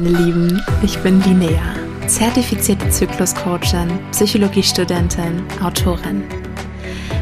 meine 0.00 0.16
Lieben, 0.16 0.62
ich 0.82 0.98
bin 1.00 1.20
Linnea, 1.22 1.74
zertifizierte 2.06 2.88
Zykluscoachin, 2.88 3.88
Psychologiestudentin, 4.12 5.42
Autorin. 5.62 6.24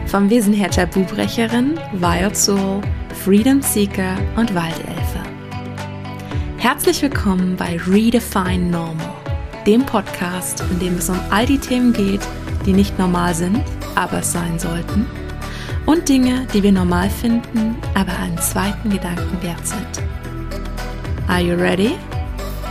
Vom 0.06 0.30
Wesen 0.30 0.52
her 0.52 0.70
Tabubrecherin, 0.70 1.78
Wild 1.94 2.36
Soul, 2.36 2.80
Freedom 3.24 3.60
Seeker 3.62 4.16
und 4.36 4.54
Waldelfe. 4.54 5.22
Herzlich 6.58 7.02
willkommen 7.02 7.56
bei 7.56 7.80
Redefine 7.88 8.70
Normal, 8.70 9.14
dem 9.66 9.84
Podcast, 9.84 10.62
in 10.70 10.78
dem 10.78 10.98
es 10.98 11.08
um 11.08 11.18
all 11.30 11.46
die 11.46 11.58
Themen 11.58 11.92
geht, 11.92 12.26
die 12.64 12.72
nicht 12.72 12.96
normal 12.98 13.34
sind, 13.34 13.60
aber 13.96 14.18
es 14.18 14.32
sein 14.32 14.58
sollten. 14.58 15.06
Und 15.86 16.08
Dinge, 16.08 16.46
die 16.52 16.62
wir 16.62 16.72
normal 16.72 17.10
finden, 17.10 17.76
aber 17.94 18.16
einen 18.18 18.38
zweiten 18.38 18.90
Gedanken 18.90 19.42
wert 19.42 19.66
sind. 19.66 20.02
Are 21.26 21.40
you 21.40 21.54
ready? 21.54 21.96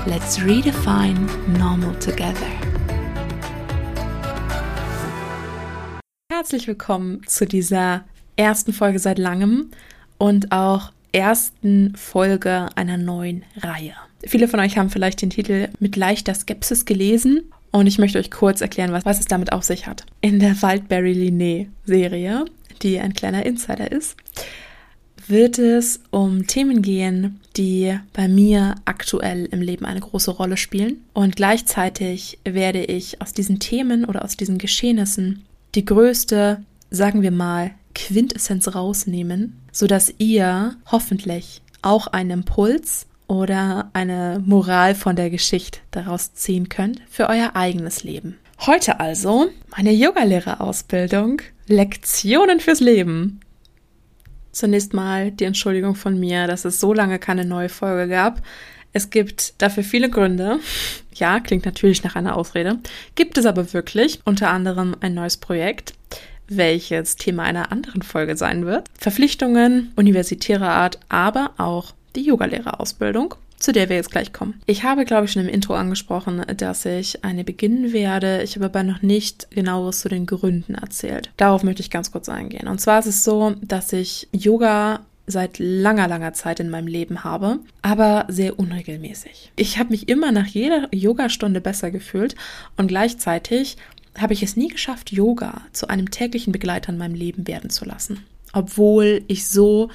Let's 0.05 0.41
redefine 0.43 1.27
normal 1.57 1.97
together. 1.99 2.47
Herzlich 6.31 6.67
willkommen 6.67 7.21
zu 7.25 7.45
dieser 7.45 8.05
ersten 8.35 8.73
Folge 8.73 8.99
seit 8.99 9.17
langem 9.17 9.71
und 10.17 10.51
auch 10.51 10.91
ersten 11.11 11.95
Folge 11.95 12.69
einer 12.75 12.97
neuen 12.97 13.43
Reihe. 13.57 13.93
Viele 14.25 14.47
von 14.47 14.59
euch 14.59 14.77
haben 14.77 14.89
vielleicht 14.89 15.21
den 15.21 15.29
Titel 15.29 15.69
mit 15.79 15.95
leichter 15.95 16.33
Skepsis 16.33 16.85
gelesen 16.85 17.51
und 17.71 17.87
ich 17.87 17.97
möchte 17.97 18.19
euch 18.19 18.31
kurz 18.31 18.61
erklären, 18.61 18.91
was, 18.91 19.05
was 19.05 19.19
es 19.19 19.25
damit 19.25 19.51
auf 19.51 19.63
sich 19.63 19.87
hat. 19.87 20.05
In 20.21 20.39
der 20.39 20.61
Waldberry 20.61 21.13
Linné 21.13 21.67
Serie, 21.85 22.45
die 22.81 22.99
ein 22.99 23.13
kleiner 23.13 23.45
Insider 23.45 23.91
ist, 23.91 24.15
wird 25.27 25.59
es 25.59 25.99
um 26.11 26.47
Themen 26.47 26.81
gehen, 26.81 27.39
die 27.57 27.97
bei 28.13 28.27
mir 28.27 28.75
aktuell 28.85 29.45
im 29.45 29.61
Leben 29.61 29.85
eine 29.85 29.99
große 29.99 30.31
Rolle 30.31 30.57
spielen. 30.57 31.03
Und 31.13 31.35
gleichzeitig 31.35 32.39
werde 32.43 32.83
ich 32.83 33.21
aus 33.21 33.33
diesen 33.33 33.59
Themen 33.59 34.05
oder 34.05 34.23
aus 34.23 34.37
diesen 34.37 34.57
Geschehnissen 34.57 35.45
die 35.75 35.85
größte, 35.85 36.63
sagen 36.89 37.21
wir 37.21 37.31
mal, 37.31 37.71
Quintessenz 37.95 38.73
rausnehmen, 38.75 39.59
sodass 39.71 40.13
ihr 40.17 40.75
hoffentlich 40.91 41.61
auch 41.81 42.07
einen 42.07 42.31
Impuls 42.31 43.07
oder 43.27 43.89
eine 43.93 44.41
Moral 44.45 44.95
von 44.95 45.15
der 45.15 45.29
Geschichte 45.29 45.79
daraus 45.91 46.33
ziehen 46.33 46.69
könnt 46.69 47.01
für 47.09 47.27
euer 47.27 47.51
eigenes 47.55 48.03
Leben. 48.03 48.37
Heute 48.65 48.99
also 48.99 49.49
meine 49.75 49.91
Yogalehrerausbildung 49.91 51.41
Lektionen 51.67 52.59
fürs 52.59 52.79
Leben. 52.79 53.41
Zunächst 54.57 54.95
mal 54.95 55.29
die 55.29 55.43
Entschuldigung 55.43 55.93
von 55.93 56.19
mir, 56.19 56.47
dass 56.47 56.65
es 56.65 56.79
so 56.79 56.91
lange 56.91 57.19
keine 57.19 57.45
neue 57.45 57.69
Folge 57.69 58.09
gab. 58.09 58.41
Es 58.91 59.11
gibt 59.11 59.53
dafür 59.61 59.83
viele 59.83 60.09
Gründe. 60.09 60.59
Ja, 61.13 61.39
klingt 61.39 61.65
natürlich 61.65 62.03
nach 62.03 62.15
einer 62.15 62.35
Ausrede. 62.35 62.77
Gibt 63.15 63.39
es 63.39 63.47
aber 63.47 63.73
wirklich. 63.73 64.19
Unter 64.23 64.51
anderem 64.51 64.95
ein 64.99 65.15
neues 65.15 65.37
Projekt, 65.37 65.95
welches 66.47 67.15
Thema 67.15 67.41
einer 67.41 67.71
anderen 67.71 68.03
Folge 68.03 68.37
sein 68.37 68.67
wird. 68.67 68.87
Verpflichtungen 68.99 69.91
universitärer 69.95 70.69
Art, 70.69 70.99
aber 71.09 71.53
auch 71.57 71.93
die 72.15 72.21
Yogalehrerausbildung 72.21 73.33
zu 73.67 73.73
der 73.73 73.89
wir 73.89 73.97
jetzt 73.97 74.11
gleich 74.11 74.31
kommen. 74.31 74.61
Ich 74.65 74.85
habe, 74.85 75.03
glaube 75.03 75.25
ich, 75.25 75.33
schon 75.33 75.41
im 75.41 75.53
Intro 75.53 75.73
angesprochen, 75.73 76.41
dass 76.55 76.85
ich 76.85 77.25
eine 77.25 77.43
beginnen 77.43 77.91
werde. 77.91 78.41
Ich 78.41 78.55
habe 78.55 78.67
aber 78.67 78.81
noch 78.81 79.01
nicht 79.01 79.51
genaueres 79.51 79.99
zu 79.99 80.07
den 80.07 80.25
Gründen 80.25 80.75
erzählt. 80.75 81.31
Darauf 81.35 81.63
möchte 81.63 81.81
ich 81.81 81.89
ganz 81.89 82.13
kurz 82.13 82.29
eingehen. 82.29 82.69
Und 82.69 82.79
zwar 82.79 82.99
ist 82.99 83.07
es 83.07 83.25
so, 83.25 83.55
dass 83.61 83.91
ich 83.91 84.29
Yoga 84.31 85.01
seit 85.25 85.59
langer, 85.59 86.07
langer 86.07 86.31
Zeit 86.31 86.61
in 86.61 86.69
meinem 86.69 86.87
Leben 86.87 87.25
habe, 87.25 87.59
aber 87.81 88.23
sehr 88.29 88.57
unregelmäßig. 88.57 89.51
Ich 89.57 89.77
habe 89.77 89.89
mich 89.89 90.07
immer 90.07 90.31
nach 90.31 90.47
jeder 90.47 90.87
Yogastunde 90.95 91.59
besser 91.59 91.91
gefühlt 91.91 92.35
und 92.77 92.87
gleichzeitig 92.87 93.75
habe 94.17 94.31
ich 94.31 94.43
es 94.43 94.55
nie 94.55 94.69
geschafft, 94.69 95.11
Yoga 95.11 95.63
zu 95.73 95.89
einem 95.89 96.09
täglichen 96.09 96.53
Begleiter 96.53 96.93
in 96.93 96.97
meinem 96.97 97.15
Leben 97.15 97.45
werden 97.47 97.69
zu 97.69 97.83
lassen. 97.83 98.23
Obwohl 98.53 99.23
ich 99.27 99.45
so 99.49 99.89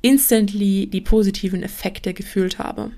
instantly 0.00 0.86
die 0.86 1.00
positiven 1.00 1.64
Effekte 1.64 2.14
gefühlt 2.14 2.60
habe. 2.60 2.92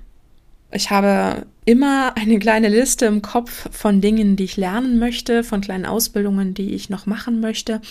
Ich 0.71 0.91
habe 0.91 1.47
immer 1.65 2.15
eine 2.15 2.37
kleine 2.37 2.69
Liste 2.69 3.05
im 3.05 3.21
Kopf 3.21 3.69
von 3.71 4.01
Dingen, 4.01 4.35
die 4.35 4.43
ich 4.43 4.57
lernen 4.57 4.99
möchte, 4.99 5.43
von 5.43 5.61
kleinen 5.61 5.85
Ausbildungen, 5.85 6.53
die 6.53 6.73
ich 6.73 6.89
noch 6.89 7.05
machen 7.05 7.39
möchte. 7.39 7.81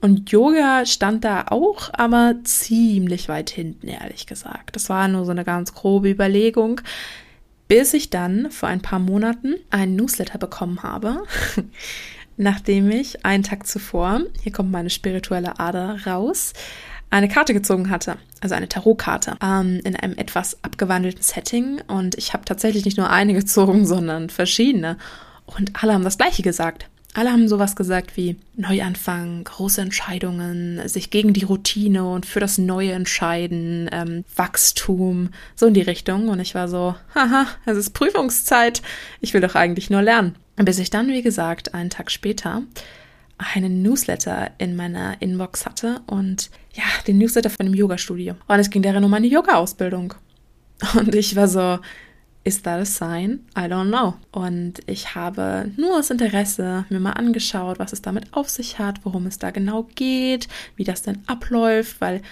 Und 0.00 0.30
Yoga 0.30 0.84
stand 0.84 1.24
da 1.24 1.46
auch, 1.48 1.90
aber 1.92 2.34
ziemlich 2.42 3.28
weit 3.28 3.50
hinten, 3.50 3.86
ehrlich 3.86 4.26
gesagt. 4.26 4.74
Das 4.74 4.88
war 4.88 5.06
nur 5.06 5.24
so 5.24 5.30
eine 5.30 5.44
ganz 5.44 5.74
grobe 5.74 6.10
Überlegung, 6.10 6.80
bis 7.68 7.94
ich 7.94 8.10
dann 8.10 8.50
vor 8.50 8.68
ein 8.68 8.82
paar 8.82 8.98
Monaten 8.98 9.54
einen 9.70 9.96
Newsletter 9.96 10.38
bekommen 10.38 10.82
habe. 10.82 11.22
nachdem 12.36 12.90
ich 12.90 13.24
einen 13.24 13.42
Tag 13.42 13.66
zuvor, 13.66 14.22
hier 14.42 14.52
kommt 14.52 14.70
meine 14.70 14.90
spirituelle 14.90 15.58
Ader 15.60 15.98
raus, 16.06 16.52
eine 17.10 17.28
Karte 17.28 17.54
gezogen 17.54 17.90
hatte, 17.90 18.16
also 18.40 18.54
eine 18.54 18.68
Tarotkarte, 18.68 19.36
ähm, 19.42 19.80
in 19.84 19.96
einem 19.96 20.16
etwas 20.16 20.58
abgewandelten 20.62 21.22
Setting. 21.22 21.80
Und 21.86 22.16
ich 22.16 22.32
habe 22.32 22.44
tatsächlich 22.44 22.84
nicht 22.84 22.98
nur 22.98 23.10
eine 23.10 23.34
gezogen, 23.34 23.86
sondern 23.86 24.30
verschiedene. 24.30 24.98
Und 25.46 25.72
alle 25.82 25.92
haben 25.94 26.04
das 26.04 26.18
gleiche 26.18 26.42
gesagt. 26.42 26.88
Alle 27.16 27.30
haben 27.30 27.46
sowas 27.46 27.76
gesagt 27.76 28.16
wie 28.16 28.36
Neuanfang, 28.56 29.44
große 29.44 29.80
Entscheidungen, 29.80 30.80
sich 30.88 31.10
gegen 31.10 31.32
die 31.32 31.44
Routine 31.44 32.10
und 32.10 32.26
für 32.26 32.40
das 32.40 32.58
Neue 32.58 32.90
entscheiden, 32.90 33.88
ähm, 33.92 34.24
Wachstum, 34.34 35.28
so 35.54 35.66
in 35.66 35.74
die 35.74 35.82
Richtung. 35.82 36.28
Und 36.28 36.40
ich 36.40 36.56
war 36.56 36.66
so, 36.66 36.96
haha, 37.14 37.46
es 37.66 37.78
ist 37.78 37.90
Prüfungszeit, 37.90 38.82
ich 39.20 39.32
will 39.32 39.40
doch 39.40 39.54
eigentlich 39.54 39.90
nur 39.90 40.02
lernen. 40.02 40.34
Bis 40.56 40.80
ich 40.80 40.90
dann, 40.90 41.06
wie 41.08 41.22
gesagt, 41.22 41.72
einen 41.72 41.90
Tag 41.90 42.10
später 42.10 42.62
einen 43.38 43.82
Newsletter 43.82 44.50
in 44.58 44.76
meiner 44.76 45.20
Inbox 45.20 45.66
hatte 45.66 46.02
und 46.06 46.50
ja, 46.72 46.84
den 47.06 47.18
Newsletter 47.18 47.50
von 47.50 47.66
einem 47.66 47.74
Yoga-Studio. 47.74 48.34
Und 48.46 48.58
es 48.58 48.70
ging 48.70 48.82
darin 48.82 49.04
um 49.04 49.10
meine 49.10 49.26
Yoga-Ausbildung. 49.26 50.14
Und 50.94 51.14
ich 51.14 51.36
war 51.36 51.48
so, 51.48 51.78
is 52.44 52.62
that 52.62 52.80
a 52.80 52.84
sign? 52.84 53.40
I 53.56 53.62
don't 53.62 53.88
know. 53.88 54.14
Und 54.32 54.80
ich 54.86 55.14
habe 55.14 55.70
nur 55.76 55.98
aus 55.98 56.10
Interesse 56.10 56.84
mir 56.90 57.00
mal 57.00 57.12
angeschaut, 57.12 57.78
was 57.78 57.92
es 57.92 58.02
damit 58.02 58.32
auf 58.32 58.48
sich 58.48 58.78
hat, 58.78 59.04
worum 59.04 59.26
es 59.26 59.38
da 59.38 59.50
genau 59.50 59.88
geht, 59.94 60.48
wie 60.76 60.84
das 60.84 61.02
denn 61.02 61.22
abläuft, 61.26 62.00
weil 62.00 62.22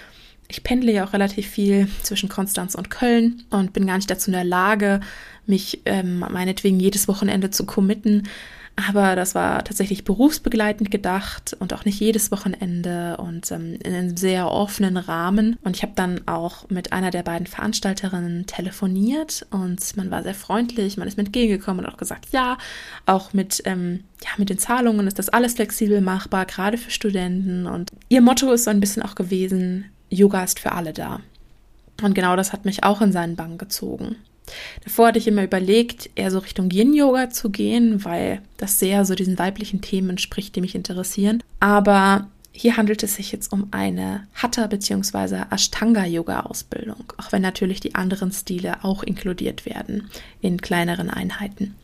ich 0.47 0.63
pendle 0.63 0.91
ja 0.91 1.05
auch 1.05 1.13
relativ 1.13 1.47
viel 1.47 1.87
zwischen 2.03 2.29
Konstanz 2.29 2.75
und 2.75 2.89
Köln 2.89 3.43
und 3.49 3.73
bin 3.73 3.87
gar 3.87 3.95
nicht 3.95 4.09
dazu 4.09 4.29
in 4.29 4.33
der 4.33 4.43
Lage, 4.43 4.99
mich 5.47 5.81
ähm, 5.85 6.19
meinetwegen 6.19 6.79
jedes 6.79 7.07
Wochenende 7.07 7.49
zu 7.49 7.65
committen. 7.65 8.27
Aber 8.75 9.15
das 9.15 9.35
war 9.35 9.63
tatsächlich 9.63 10.03
berufsbegleitend 10.03 10.89
gedacht 10.89 11.55
und 11.59 11.73
auch 11.73 11.85
nicht 11.85 11.99
jedes 11.99 12.31
Wochenende 12.31 13.17
und 13.17 13.51
ähm, 13.51 13.77
in 13.83 13.93
einem 13.93 14.17
sehr 14.17 14.49
offenen 14.49 14.97
Rahmen. 14.97 15.57
Und 15.63 15.75
ich 15.75 15.83
habe 15.83 15.93
dann 15.95 16.21
auch 16.27 16.67
mit 16.69 16.91
einer 16.91 17.11
der 17.11 17.21
beiden 17.21 17.45
Veranstalterinnen 17.45 18.47
telefoniert 18.47 19.45
und 19.51 19.95
man 19.95 20.09
war 20.09 20.23
sehr 20.23 20.33
freundlich, 20.33 20.97
man 20.97 21.07
ist 21.07 21.17
mir 21.17 21.25
entgegengekommen 21.25 21.85
und 21.85 21.91
auch 21.91 21.97
gesagt, 21.97 22.29
ja, 22.31 22.57
auch 23.05 23.33
mit, 23.33 23.61
ähm, 23.65 24.05
ja, 24.23 24.29
mit 24.37 24.49
den 24.49 24.57
Zahlungen 24.57 25.05
ist 25.05 25.19
das 25.19 25.29
alles 25.29 25.53
flexibel 25.53 26.01
machbar, 26.01 26.45
gerade 26.45 26.79
für 26.79 26.89
Studenten. 26.91 27.67
Und 27.67 27.91
ihr 28.09 28.21
Motto 28.21 28.51
ist 28.51 28.63
so 28.63 28.71
ein 28.71 28.79
bisschen 28.79 29.03
auch 29.03 29.13
gewesen, 29.13 29.85
Yoga 30.09 30.43
ist 30.43 30.59
für 30.59 30.71
alle 30.71 30.93
da. 30.93 31.19
Und 32.01 32.15
genau 32.15 32.35
das 32.35 32.53
hat 32.53 32.65
mich 32.65 32.83
auch 32.83 33.01
in 33.01 33.11
seinen 33.11 33.35
Bann 33.35 33.59
gezogen. 33.59 34.15
Davor 34.83 35.07
hatte 35.07 35.19
ich 35.19 35.27
immer 35.27 35.43
überlegt, 35.43 36.09
eher 36.15 36.31
so 36.31 36.39
Richtung 36.39 36.69
Yin-Yoga 36.69 37.29
zu 37.29 37.49
gehen, 37.49 38.03
weil 38.03 38.41
das 38.57 38.79
sehr 38.79 39.05
so 39.05 39.15
diesen 39.15 39.39
weiblichen 39.39 39.81
Themen 39.81 40.11
entspricht, 40.11 40.55
die 40.55 40.61
mich 40.61 40.75
interessieren. 40.75 41.41
Aber 41.59 42.27
hier 42.51 42.77
handelt 42.77 43.01
es 43.03 43.15
sich 43.15 43.31
jetzt 43.31 43.51
um 43.51 43.67
eine 43.71 44.27
Hatha- 44.35 44.67
bzw. 44.67 45.45
Ashtanga-Yoga-Ausbildung, 45.49 47.13
auch 47.17 47.31
wenn 47.31 47.41
natürlich 47.41 47.79
die 47.79 47.95
anderen 47.95 48.31
Stile 48.31 48.83
auch 48.83 49.03
inkludiert 49.03 49.65
werden 49.65 50.09
in 50.41 50.61
kleineren 50.61 51.09
Einheiten. 51.09 51.75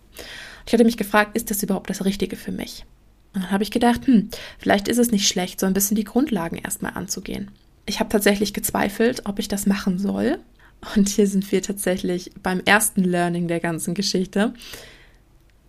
Ich 0.68 0.74
hatte 0.74 0.84
mich 0.84 0.98
gefragt, 0.98 1.36
ist 1.36 1.50
das 1.50 1.64
überhaupt 1.64 1.90
das 1.90 2.06
Richtige 2.06 2.36
für 2.36 2.52
mich? 2.52 2.86
Und 3.34 3.44
dann 3.44 3.52
habe 3.52 3.64
ich 3.64 3.72
gedacht, 3.72 4.06
hm, 4.06 4.30
vielleicht 4.60 4.88
ist 4.88 4.98
es 4.98 5.12
nicht 5.12 5.28
schlecht, 5.28 5.60
so 5.60 5.66
ein 5.66 5.74
bisschen 5.74 5.96
die 5.96 6.04
Grundlagen 6.04 6.58
erstmal 6.58 6.94
anzugehen. 6.94 7.50
Ich 7.86 8.00
habe 8.00 8.10
tatsächlich 8.10 8.54
gezweifelt, 8.54 9.24
ob 9.26 9.40
ich 9.40 9.48
das 9.48 9.66
machen 9.66 9.98
soll, 9.98 10.40
und 10.96 11.10
hier 11.10 11.28
sind 11.28 11.52
wir 11.52 11.62
tatsächlich 11.62 12.32
beim 12.42 12.62
ersten 12.62 13.04
Learning 13.04 13.48
der 13.48 13.60
ganzen 13.60 13.94
Geschichte, 13.94 14.54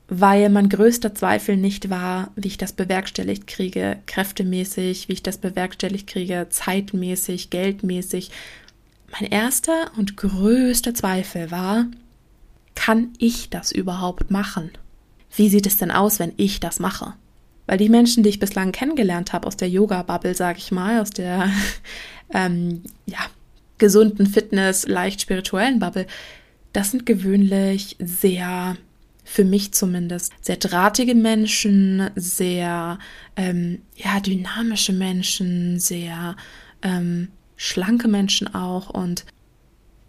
weil 0.08 0.48
mein 0.50 0.68
größter 0.68 1.14
Zweifel 1.14 1.56
nicht 1.56 1.90
war, 1.90 2.32
wie 2.36 2.48
ich 2.48 2.58
das 2.58 2.72
bewerkstelligt 2.72 3.46
kriege, 3.46 3.98
kräftemäßig, 4.06 5.08
wie 5.08 5.12
ich 5.14 5.22
das 5.22 5.38
bewerkstelligt 5.38 6.08
kriege, 6.08 6.46
zeitmäßig, 6.50 7.50
geldmäßig. 7.50 8.30
Mein 9.12 9.30
erster 9.30 9.90
und 9.96 10.16
größter 10.16 10.94
Zweifel 10.94 11.50
war, 11.50 11.86
kann 12.74 13.12
ich 13.18 13.50
das 13.50 13.72
überhaupt 13.72 14.30
machen? 14.30 14.70
Wie 15.34 15.48
sieht 15.48 15.66
es 15.66 15.76
denn 15.76 15.90
aus, 15.90 16.18
wenn 16.18 16.32
ich 16.36 16.60
das 16.60 16.80
mache? 16.80 17.14
Weil 17.66 17.78
die 17.78 17.88
Menschen, 17.88 18.22
die 18.22 18.30
ich 18.30 18.40
bislang 18.40 18.72
kennengelernt 18.72 19.32
habe 19.32 19.46
aus 19.46 19.56
der 19.56 19.68
Yoga-Bubble, 19.68 20.34
sage 20.34 20.58
ich 20.58 20.72
mal, 20.72 21.00
aus 21.00 21.10
der 21.10 21.50
ähm, 22.34 22.82
ja, 23.06 23.18
gesunden 23.80 24.26
Fitness, 24.26 24.86
leicht 24.86 25.20
spirituellen 25.20 25.80
Bubble, 25.80 26.06
das 26.72 26.92
sind 26.92 27.04
gewöhnlich 27.04 27.96
sehr, 27.98 28.76
für 29.24 29.44
mich 29.44 29.72
zumindest, 29.72 30.32
sehr 30.40 30.56
drahtige 30.56 31.16
Menschen, 31.16 32.10
sehr 32.14 32.98
ähm, 33.36 33.82
ja, 33.96 34.20
dynamische 34.20 34.92
Menschen, 34.92 35.80
sehr 35.80 36.36
ähm, 36.82 37.28
schlanke 37.56 38.06
Menschen 38.06 38.54
auch. 38.54 38.90
Und 38.90 39.24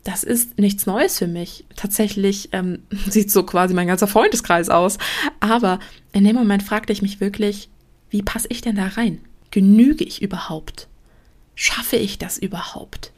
das 0.04 0.24
ist 0.24 0.60
nichts 0.60 0.86
Neues 0.86 1.18
für 1.18 1.28
mich. 1.28 1.66
Tatsächlich 1.76 2.50
ähm, 2.52 2.84
sieht 3.10 3.32
so 3.32 3.44
quasi 3.44 3.74
mein 3.74 3.88
ganzer 3.88 4.08
Freundeskreis 4.08 4.70
aus. 4.70 4.98
Aber 5.40 5.80
in 6.14 6.24
dem 6.24 6.36
Moment 6.36 6.64
fragte 6.64 6.94
ich 6.94 7.02
mich 7.02 7.20
wirklich, 7.20 7.70
wie 8.12 8.22
passe 8.22 8.48
ich 8.50 8.62
denn 8.62 8.76
da 8.76 8.88
rein? 8.88 9.20
Genüge 9.50 10.04
ich 10.04 10.22
überhaupt? 10.22 10.88
Schaffe 11.56 11.98
ich 11.98 12.18
das 12.18 12.38
überhaupt? 12.38 13.12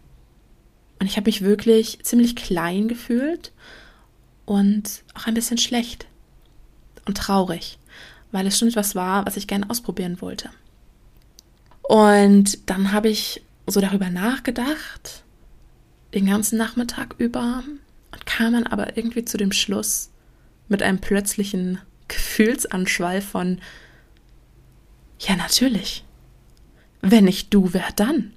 Und 1.03 1.09
ich 1.09 1.17
habe 1.17 1.27
mich 1.27 1.41
wirklich 1.41 1.99
ziemlich 2.03 2.33
klein 2.33 2.87
gefühlt 2.87 3.51
und 4.45 5.03
auch 5.15 5.27
ein 5.27 5.33
bisschen 5.33 5.57
schlecht 5.57 6.07
und 7.05 7.17
traurig, 7.17 7.77
weil 8.31 8.47
es 8.47 8.57
schon 8.57 8.69
etwas 8.69 8.95
war, 8.95 9.25
was 9.25 9.35
ich 9.35 9.47
gerne 9.47 9.69
ausprobieren 9.69 10.21
wollte. 10.21 10.49
Und 11.81 12.69
dann 12.69 12.93
habe 12.93 13.09
ich 13.09 13.41
so 13.67 13.81
darüber 13.81 14.09
nachgedacht, 14.09 15.25
den 16.13 16.25
ganzen 16.25 16.57
Nachmittag 16.57 17.15
über, 17.17 17.65
und 18.13 18.25
kam 18.25 18.53
dann 18.53 18.67
aber 18.67 18.95
irgendwie 18.95 19.25
zu 19.25 19.35
dem 19.35 19.51
Schluss 19.51 20.09
mit 20.69 20.81
einem 20.81 20.99
plötzlichen 20.99 21.79
Gefühlsanschwall 22.07 23.19
von, 23.19 23.59
ja 25.19 25.35
natürlich, 25.35 26.05
wenn 27.01 27.25
nicht 27.25 27.53
du, 27.53 27.73
wer 27.73 27.91
dann? 27.93 28.31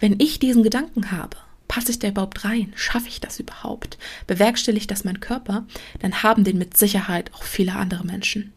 Wenn 0.00 0.18
ich 0.18 0.38
diesen 0.38 0.62
Gedanken 0.62 1.10
habe, 1.10 1.36
passe 1.68 1.90
ich 1.90 1.98
da 1.98 2.08
überhaupt 2.08 2.44
rein? 2.44 2.72
Schaffe 2.76 3.08
ich 3.08 3.20
das 3.20 3.40
überhaupt? 3.40 3.98
Bewerkstelligt 4.26 4.90
das 4.90 5.04
mein 5.04 5.20
Körper? 5.20 5.66
Dann 6.00 6.22
haben 6.22 6.44
den 6.44 6.58
mit 6.58 6.76
Sicherheit 6.76 7.32
auch 7.34 7.42
viele 7.42 7.74
andere 7.74 8.04
Menschen. 8.04 8.52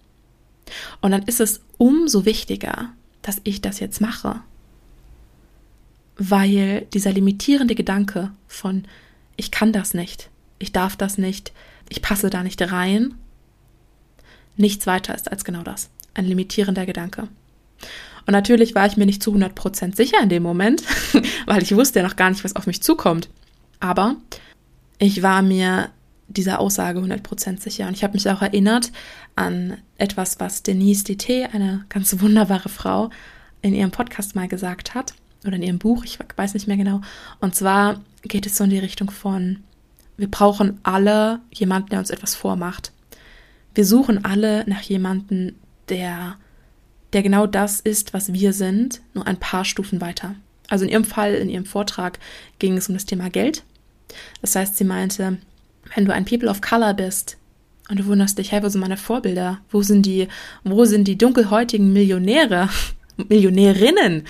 Und 1.01 1.11
dann 1.11 1.23
ist 1.23 1.39
es 1.39 1.61
umso 1.77 2.25
wichtiger, 2.25 2.91
dass 3.21 3.41
ich 3.43 3.61
das 3.61 3.79
jetzt 3.79 4.01
mache. 4.01 4.41
Weil 6.17 6.87
dieser 6.93 7.13
limitierende 7.13 7.75
Gedanke 7.75 8.31
von, 8.47 8.85
ich 9.35 9.51
kann 9.51 9.71
das 9.71 9.93
nicht, 9.93 10.29
ich 10.59 10.71
darf 10.71 10.95
das 10.95 11.17
nicht, 11.17 11.53
ich 11.89 12.01
passe 12.01 12.29
da 12.29 12.43
nicht 12.43 12.61
rein, 12.61 13.15
nichts 14.55 14.87
weiter 14.87 15.13
ist 15.15 15.31
als 15.31 15.45
genau 15.45 15.61
das. 15.61 15.89
Ein 16.13 16.25
limitierender 16.25 16.85
Gedanke. 16.85 17.27
Und 18.27 18.33
natürlich 18.33 18.75
war 18.75 18.85
ich 18.85 18.97
mir 18.97 19.05
nicht 19.05 19.23
zu 19.23 19.33
100% 19.33 19.95
sicher 19.95 20.21
in 20.21 20.29
dem 20.29 20.43
Moment, 20.43 20.83
weil 21.45 21.63
ich 21.63 21.75
wusste 21.75 21.99
ja 21.99 22.05
noch 22.05 22.17
gar 22.17 22.29
nicht, 22.29 22.43
was 22.43 22.55
auf 22.55 22.67
mich 22.67 22.83
zukommt. 22.83 23.29
Aber 23.79 24.17
ich 24.99 25.23
war 25.23 25.41
mir 25.41 25.89
dieser 26.27 26.59
Aussage 26.59 26.99
100% 26.99 27.61
sicher. 27.61 27.87
Und 27.87 27.95
ich 27.95 28.03
habe 28.03 28.13
mich 28.13 28.29
auch 28.29 28.41
erinnert 28.41 28.91
an 29.37 29.77
etwas, 29.97 30.41
was 30.41 30.61
Denise 30.61 31.05
DT, 31.05 31.53
eine 31.53 31.85
ganz 31.87 32.19
wunderbare 32.19 32.67
Frau, 32.67 33.09
in 33.61 33.73
ihrem 33.73 33.91
Podcast 33.91 34.35
mal 34.35 34.49
gesagt 34.49 34.93
hat. 34.93 35.13
Oder 35.45 35.55
in 35.55 35.63
ihrem 35.63 35.79
Buch, 35.79 36.03
ich 36.03 36.19
weiß 36.35 36.53
nicht 36.53 36.67
mehr 36.67 36.77
genau. 36.77 36.99
Und 37.39 37.55
zwar 37.55 38.01
geht 38.23 38.45
es 38.45 38.57
so 38.57 38.65
in 38.65 38.71
die 38.71 38.79
Richtung 38.79 39.09
von, 39.09 39.59
wir 40.17 40.29
brauchen 40.29 40.79
alle 40.83 41.39
jemanden, 41.51 41.89
der 41.89 41.99
uns 41.99 42.09
etwas 42.09 42.35
vormacht. 42.35 42.91
Wir 43.73 43.85
suchen 43.85 44.25
alle 44.25 44.65
nach 44.67 44.81
jemanden, 44.81 45.55
der 45.87 46.35
der 47.13 47.23
genau 47.23 47.47
das 47.47 47.79
ist, 47.79 48.13
was 48.13 48.33
wir 48.33 48.53
sind, 48.53 49.01
nur 49.13 49.27
ein 49.27 49.37
paar 49.37 49.65
Stufen 49.65 50.01
weiter. 50.01 50.35
Also 50.67 50.85
in 50.85 50.91
ihrem 50.91 51.05
Fall, 51.05 51.33
in 51.35 51.49
ihrem 51.49 51.65
Vortrag 51.65 52.19
ging 52.59 52.77
es 52.77 52.89
um 52.89 52.95
das 52.95 53.05
Thema 53.05 53.29
Geld. 53.29 53.63
Das 54.41 54.55
heißt, 54.55 54.77
sie 54.77 54.83
meinte, 54.83 55.37
wenn 55.95 56.05
du 56.05 56.13
ein 56.13 56.25
People 56.25 56.49
of 56.49 56.61
Color 56.61 56.93
bist 56.93 57.37
und 57.89 57.99
du 57.99 58.05
wunderst 58.05 58.37
dich, 58.37 58.51
hey, 58.51 58.61
wo 58.61 58.69
sind 58.69 58.81
meine 58.81 58.97
Vorbilder? 58.97 59.59
Wo 59.69 59.81
sind 59.81 60.05
die, 60.05 60.27
wo 60.63 60.83
sind 60.85 61.07
die 61.07 61.17
dunkelhäutigen 61.17 61.93
Millionäre, 61.93 62.69
Millionärinnen? 63.29 64.23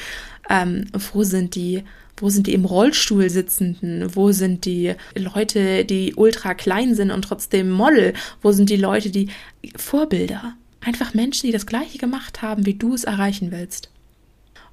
Ähm, 0.50 0.86
wo 1.14 1.24
sind 1.24 1.56
die, 1.56 1.84
wo 2.18 2.30
sind 2.30 2.48
die 2.48 2.54
im 2.54 2.66
Rollstuhl 2.66 3.30
sitzenden? 3.30 4.16
Wo 4.16 4.32
sind 4.32 4.66
die 4.66 4.94
Leute, 5.16 5.86
die 5.86 6.14
ultra 6.16 6.54
klein 6.54 6.96
sind 6.96 7.12
und 7.12 7.24
trotzdem 7.24 7.72
Model? 7.72 8.14
Wo 8.42 8.52
sind 8.52 8.70
die 8.70 8.78
Leute, 8.78 9.10
die 9.10 9.30
Vorbilder? 9.76 10.56
Einfach 10.88 11.14
Menschen, 11.14 11.48
die 11.48 11.52
das 11.52 11.66
Gleiche 11.66 11.98
gemacht 11.98 12.42
haben, 12.42 12.66
wie 12.66 12.76
du 12.76 12.94
es 12.94 13.04
erreichen 13.04 13.52
willst. 13.52 13.92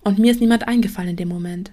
Und 0.02 0.20
mir 0.20 0.30
ist 0.30 0.40
niemand 0.40 0.68
eingefallen 0.68 1.10
in 1.10 1.16
dem 1.16 1.26
Moment. 1.26 1.72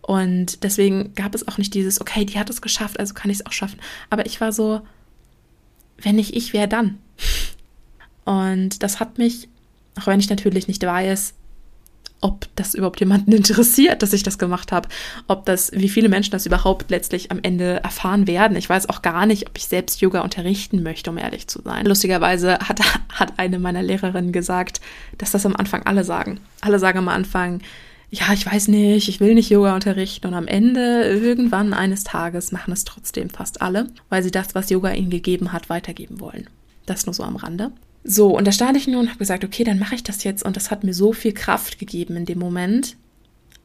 Und 0.00 0.64
deswegen 0.64 1.12
gab 1.14 1.34
es 1.34 1.46
auch 1.46 1.58
nicht 1.58 1.74
dieses, 1.74 2.00
okay, 2.00 2.24
die 2.24 2.38
hat 2.38 2.48
es 2.48 2.62
geschafft, 2.62 2.98
also 2.98 3.12
kann 3.12 3.30
ich 3.30 3.40
es 3.40 3.46
auch 3.46 3.52
schaffen. 3.52 3.78
Aber 4.08 4.24
ich 4.24 4.40
war 4.40 4.52
so, 4.52 4.80
wenn 5.98 6.16
nicht 6.16 6.34
ich, 6.34 6.54
wer 6.54 6.66
dann? 6.66 6.98
Und 8.24 8.82
das 8.82 9.00
hat 9.00 9.18
mich, 9.18 9.50
auch 10.00 10.06
wenn 10.06 10.18
ich 10.18 10.30
natürlich 10.30 10.66
nicht 10.66 10.82
weiß, 10.82 11.34
ob 12.22 12.46
das 12.56 12.74
überhaupt 12.74 13.00
jemanden 13.00 13.32
interessiert, 13.36 14.02
dass 14.02 14.14
ich 14.14 14.22
das 14.22 14.38
gemacht 14.38 14.72
habe, 14.72 14.88
ob 15.28 15.44
das, 15.44 15.70
wie 15.74 15.90
viele 15.90 16.08
Menschen 16.08 16.30
das 16.30 16.46
überhaupt 16.46 16.90
letztlich 16.90 17.30
am 17.30 17.40
Ende 17.42 17.82
erfahren 17.82 18.26
werden. 18.26 18.56
Ich 18.56 18.68
weiß 18.68 18.88
auch 18.88 19.02
gar 19.02 19.26
nicht, 19.26 19.48
ob 19.48 19.58
ich 19.58 19.66
selbst 19.66 20.00
Yoga 20.00 20.20
unterrichten 20.20 20.82
möchte, 20.82 21.10
um 21.10 21.18
ehrlich 21.18 21.48
zu 21.48 21.60
sein. 21.62 21.84
Lustigerweise 21.84 22.58
hat, 22.60 22.80
hat 23.12 23.34
eine 23.38 23.58
meiner 23.58 23.82
Lehrerinnen 23.82 24.32
gesagt, 24.32 24.80
dass 25.18 25.32
das 25.32 25.44
am 25.44 25.56
Anfang 25.56 25.82
alle 25.84 26.04
sagen. 26.04 26.40
Alle 26.62 26.78
sagen 26.78 26.98
am 26.98 27.08
Anfang, 27.08 27.60
ja, 28.10 28.30
ich 28.34 28.44
weiß 28.44 28.68
nicht, 28.68 29.08
ich 29.08 29.20
will 29.20 29.34
nicht 29.34 29.48
Yoga 29.48 29.74
unterrichten 29.74 30.26
und 30.26 30.34
am 30.34 30.46
Ende, 30.46 31.04
irgendwann 31.04 31.72
eines 31.72 32.04
Tages, 32.04 32.52
machen 32.52 32.72
es 32.72 32.84
trotzdem 32.84 33.30
fast 33.30 33.62
alle, 33.62 33.86
weil 34.10 34.22
sie 34.22 34.30
das, 34.30 34.54
was 34.54 34.68
Yoga 34.68 34.92
ihnen 34.92 35.08
gegeben 35.08 35.52
hat, 35.52 35.70
weitergeben 35.70 36.20
wollen. 36.20 36.48
Das 36.84 37.06
nur 37.06 37.14
so 37.14 37.22
am 37.22 37.36
Rande. 37.36 37.72
So, 38.04 38.36
und 38.36 38.46
da 38.46 38.52
stand 38.52 38.76
ich 38.76 38.88
nur 38.88 39.00
und 39.00 39.08
habe 39.08 39.18
gesagt, 39.18 39.44
okay, 39.44 39.64
dann 39.64 39.78
mache 39.78 39.94
ich 39.94 40.02
das 40.02 40.24
jetzt. 40.24 40.44
Und 40.44 40.56
das 40.56 40.70
hat 40.70 40.84
mir 40.84 40.94
so 40.94 41.12
viel 41.12 41.32
Kraft 41.32 41.78
gegeben 41.78 42.16
in 42.16 42.24
dem 42.24 42.38
Moment, 42.38 42.96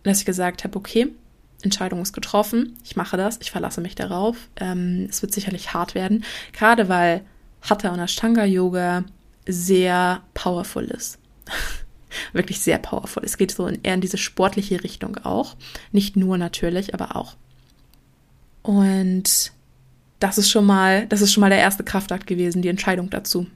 dass 0.04 0.20
ich 0.20 0.26
gesagt 0.26 0.64
habe, 0.64 0.78
okay, 0.78 1.08
Entscheidung 1.64 2.02
ist 2.02 2.14
getroffen, 2.14 2.78
ich 2.84 2.96
mache 2.96 3.18
das, 3.18 3.40
ich 3.42 3.50
verlasse 3.50 3.82
mich 3.82 3.96
darauf. 3.96 4.38
Ähm, 4.58 5.08
es 5.10 5.22
wird 5.22 5.34
sicherlich 5.34 5.74
hart 5.74 5.96
werden, 5.96 6.24
gerade 6.54 6.88
weil 6.88 7.22
Hatha 7.62 7.90
und 7.90 8.00
Ashtanga 8.00 8.46
Yoga 8.46 9.06
sehr 9.48 10.22
powerful 10.34 10.86
ist. 10.86 11.18
Wirklich 12.34 12.60
sehr 12.60 12.78
powerful. 12.78 13.24
Es 13.26 13.38
geht 13.38 13.52
so 13.52 13.66
in, 13.68 13.80
eher 13.82 13.96
in 13.96 14.02
diese 14.02 14.18
sportliche 14.18 14.84
Richtung 14.84 15.18
auch. 15.24 15.56
Nicht 15.92 16.16
nur 16.16 16.38
natürlich, 16.38 16.94
aber 16.94 17.16
auch. 17.16 17.36
Und 18.62 19.52
das 20.20 20.38
ist 20.38 20.50
schon 20.50 20.66
mal, 20.66 21.08
das 21.08 21.22
ist 21.22 21.34
schon 21.34 21.42
mal 21.42 21.50
der 21.50 21.60
erste 21.60 21.84
Kraftakt 21.84 22.28
gewesen, 22.28 22.62
die 22.62 22.70
Entscheidung 22.70 23.10
dazu. 23.10 23.48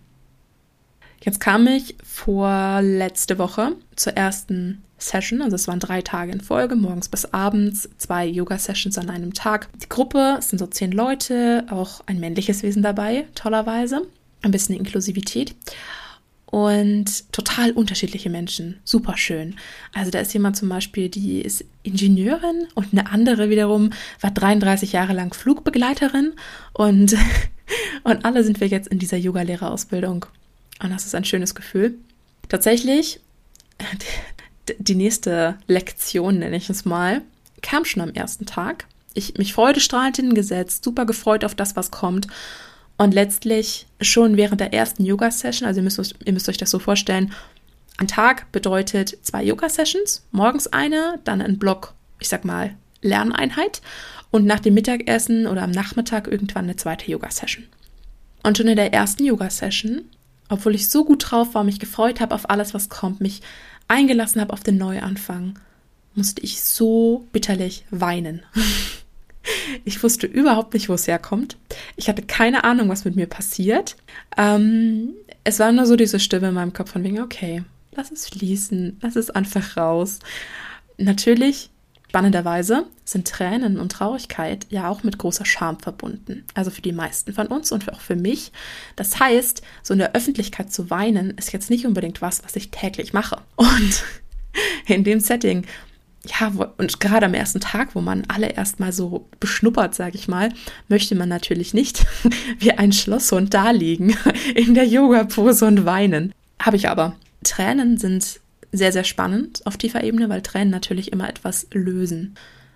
Jetzt 1.24 1.40
kam 1.40 1.68
ich 1.68 1.96
vor 2.04 2.82
letzte 2.82 3.38
Woche 3.38 3.74
zur 3.96 4.13
ersten 4.13 4.82
Session, 4.98 5.42
also 5.42 5.56
es 5.56 5.68
waren 5.68 5.80
drei 5.80 6.01
Tage 6.01 6.32
in 6.32 6.42
Folge, 6.42 6.75
morgens 6.75 7.10
bis 7.10 7.25
abends, 7.25 7.90
zwei 7.98 8.25
Yoga-Sessions 8.25 8.98
an 8.98 9.10
einem 9.10 9.34
Tag. 9.34 9.68
Die 9.84 9.90
Gruppe 9.90 10.38
sind 10.42 10.60
so 10.60 10.68
zehn 10.68 10.92
Leute, 10.92 11.66
auch 11.70 12.01
ein 12.06 12.20
männliches 12.20 12.63
Wesen 12.63 12.84
dabei, 12.84 13.25
tollerweise. 13.36 14.08
Ein 14.42 14.51
bisschen 14.51 14.75
Inklusivität. 14.75 15.56
Und 16.48 17.32
total 17.32 17.72
unterschiedliche 17.72 18.30
Menschen. 18.30 18.80
Super 18.84 19.16
schön. 19.16 19.56
Also 19.94 20.12
da 20.12 20.20
ist 20.20 20.34
jemand 20.34 20.58
zum 20.58 20.68
Beispiel, 20.70 21.08
die 21.08 21.42
ist 21.42 21.63
Ingenieurin 21.84 22.68
und 22.75 22.88
eine 22.92 23.10
andere 23.10 23.50
wiederum 23.50 23.92
war 24.20 24.32
33 24.32 24.92
Jahre 24.92 25.13
lang 25.13 25.34
Flugbegleiterin 25.34 26.34
und, 26.74 27.16
und 28.04 28.25
alle 28.25 28.44
sind 28.44 28.60
wir 28.60 28.68
jetzt 28.68 28.90
in 28.90 29.00
dieser 29.00 29.18
Yogalehrerausbildung. 29.18 30.25
Und 30.81 30.91
das 30.91 31.05
ist 31.05 31.15
ein 31.15 31.25
schönes 31.25 31.55
Gefühl. 31.55 31.95
Tatsächlich, 32.50 33.19
die 34.79 34.95
nächste 34.95 35.57
Lektion, 35.67 36.39
nenne 36.39 36.57
ich 36.57 36.69
es 36.69 36.85
mal, 36.85 37.21
kam 37.61 37.85
schon 37.85 38.01
am 38.01 38.13
ersten 38.13 38.45
Tag. 38.45 38.88
Ich 39.13 39.38
mich 39.38 39.53
freudestrahlend 39.53 40.15
hingesetzt, 40.17 40.83
super 40.83 41.05
gefreut 41.05 41.43
auf 41.43 41.55
das, 41.55 41.75
was 41.75 41.91
kommt. 41.91 42.27
Und 42.97 43.13
letztlich 43.13 43.88
schon 44.00 44.38
während 44.38 44.61
der 44.61 44.73
ersten 44.73 45.03
Yoga-Session, 45.03 45.67
also 45.67 45.79
ihr 45.79 45.83
müsst, 45.83 46.15
ihr 46.23 46.33
müsst 46.33 46.50
euch 46.50 46.57
das 46.57 46.69
so 46.69 46.79
vorstellen, 46.79 47.33
ein 47.97 48.07
Tag 48.07 48.51
bedeutet 48.51 49.17
zwei 49.21 49.43
Yoga-Sessions, 49.43 50.25
morgens 50.31 50.67
eine, 50.67 51.19
dann 51.23 51.41
ein 51.41 51.59
Block, 51.59 51.93
ich 52.19 52.29
sag 52.29 52.45
mal, 52.45 52.75
Lerneinheit 53.01 53.81
und 54.29 54.45
nach 54.45 54.59
dem 54.59 54.75
Mittagessen 54.75 55.47
oder 55.47 55.63
am 55.63 55.71
Nachmittag 55.71 56.27
irgendwann 56.27 56.65
eine 56.65 56.75
zweite 56.75 57.09
Yoga-Session. 57.11 57.65
Und 58.43 58.57
schon 58.57 58.67
in 58.67 58.77
der 58.77 58.93
ersten 58.93 59.25
Yoga-Session 59.25 60.03
obwohl 60.51 60.75
ich 60.75 60.89
so 60.89 61.05
gut 61.05 61.31
drauf 61.31 61.55
war, 61.55 61.63
mich 61.63 61.79
gefreut 61.79 62.20
habe 62.20 62.36
auf 62.36 62.50
alles, 62.50 62.74
was 62.74 62.89
kommt, 62.89 63.22
mich 63.22 63.41
eingelassen 63.88 64.41
habe 64.41 64.51
auf 64.53 64.62
den 64.62 64.77
Neuanfang, 64.77 65.58
musste 66.13 66.41
ich 66.41 66.62
so 66.62 67.25
bitterlich 67.31 67.86
weinen. 67.89 68.43
Ich 69.86 70.03
wusste 70.03 70.27
überhaupt 70.27 70.75
nicht, 70.75 70.88
wo 70.88 70.93
es 70.93 71.08
herkommt. 71.08 71.58
Ich 71.96 72.10
hatte 72.10 72.22
keine 72.22 72.63
Ahnung, 72.63 72.89
was 72.89 73.05
mit 73.05 73.15
mir 73.15 73.25
passiert. 73.25 73.98
Ähm, 74.38 75.13
es 75.43 75.58
war 75.58 75.72
nur 75.72 75.88
so 75.88 75.96
diese 75.96 76.20
Stimme 76.20 76.50
in 76.50 76.53
meinem 76.53 76.74
Kopf 76.74 76.91
von 76.91 77.03
wegen, 77.03 77.20
okay, 77.20 77.63
lass 77.91 78.12
es 78.12 78.29
fließen, 78.29 79.00
lass 79.01 79.15
es 79.15 79.31
einfach 79.31 79.77
raus. 79.77 80.20
Natürlich 80.98 81.71
Spannenderweise 82.12 82.88
sind 83.06 83.25
Tränen 83.25 83.80
und 83.80 83.94
Traurigkeit 83.94 84.68
ja 84.70 84.89
auch 84.89 85.03
mit 85.03 85.18
großer 85.18 85.46
Scham 85.46 85.80
verbunden. 85.80 86.44
Also 86.53 86.70
für 86.70 86.82
die 86.82 86.91
meisten 86.91 87.32
von 87.32 87.48
uns 87.48 87.72
und 87.72 87.89
auch 87.89 88.01
für 88.01 88.18
mich. 88.18 88.51
Das 88.98 89.22
heißt, 89.22 89.62
so 89.82 89.94
in 89.94 90.00
der 90.00 90.13
Öffentlichkeit 90.13 90.74
zu 90.74 90.89
weinen, 90.89 91.32
ist 91.38 91.53
jetzt 91.53 91.70
nicht 91.70 91.86
unbedingt 91.86 92.22
was, 92.22 92.44
was 92.44 92.58
ich 92.58 92.70
täglich 92.70 93.13
mache. 93.13 93.38
Und 93.56 94.03
in 94.88 95.06
dem 95.06 95.22
Setting, 95.22 95.65
ja, 96.25 96.51
und 96.77 97.00
gerade 97.00 97.27
am 97.27 97.34
ersten 97.34 97.62
Tag, 97.62 97.96
wo 97.96 98.01
man 98.01 98.25
alle 98.27 98.50
erstmal 98.50 98.91
so 98.91 99.30
beschnuppert, 99.39 99.96
sage 99.96 100.18
ich 100.18 100.27
mal, 100.27 100.50
möchte 100.89 101.15
man 101.15 101.30
natürlich 101.30 101.74
nicht 101.74 102.06
wie 102.60 102.74
ein 102.74 102.91
Schlosshund 102.91 103.53
da 103.53 103.72
liegen, 103.72 104.18
in 104.56 104.74
der 104.74 104.86
Yoga-Pose 104.86 105.65
und 105.65 105.86
weinen. 105.86 106.34
Habe 106.62 106.75
ich 106.75 106.89
aber. 106.89 107.15
Tränen 107.46 107.98
sind 107.98 108.41
sehr, 108.72 108.92
sehr 108.92 109.04
spannend 109.04 109.66
auf 109.66 109.78
tiefer 109.78 110.04
Ebene, 110.04 110.30
weil 110.30 110.42
Tränen 110.42 110.70
natürlich 110.70 111.12
immer 111.12 111.30
etwas 111.30 111.68
lösen, 111.74 112.36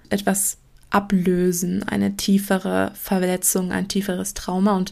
etwas 0.09 0.57
ablösen, 0.89 1.83
eine 1.83 2.15
tiefere 2.17 2.91
Verletzung, 2.95 3.71
ein 3.71 3.87
tieferes 3.87 4.33
Trauma. 4.33 4.75
Und 4.75 4.91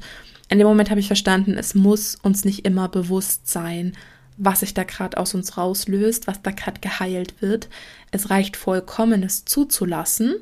in 0.49 0.57
dem 0.57 0.67
Moment 0.67 0.89
habe 0.89 0.99
ich 0.99 1.07
verstanden, 1.07 1.57
es 1.57 1.75
muss 1.75 2.15
uns 2.21 2.45
nicht 2.45 2.65
immer 2.65 2.89
bewusst 2.89 3.47
sein, 3.49 3.93
was 4.37 4.61
sich 4.61 4.73
da 4.73 4.83
gerade 4.83 5.17
aus 5.17 5.33
uns 5.33 5.57
rauslöst, 5.57 6.27
was 6.27 6.41
da 6.41 6.51
gerade 6.51 6.81
geheilt 6.81 7.41
wird. 7.41 7.69
Es 8.11 8.29
reicht 8.29 8.57
vollkommen, 8.57 9.23
es 9.23 9.45
zuzulassen 9.45 10.35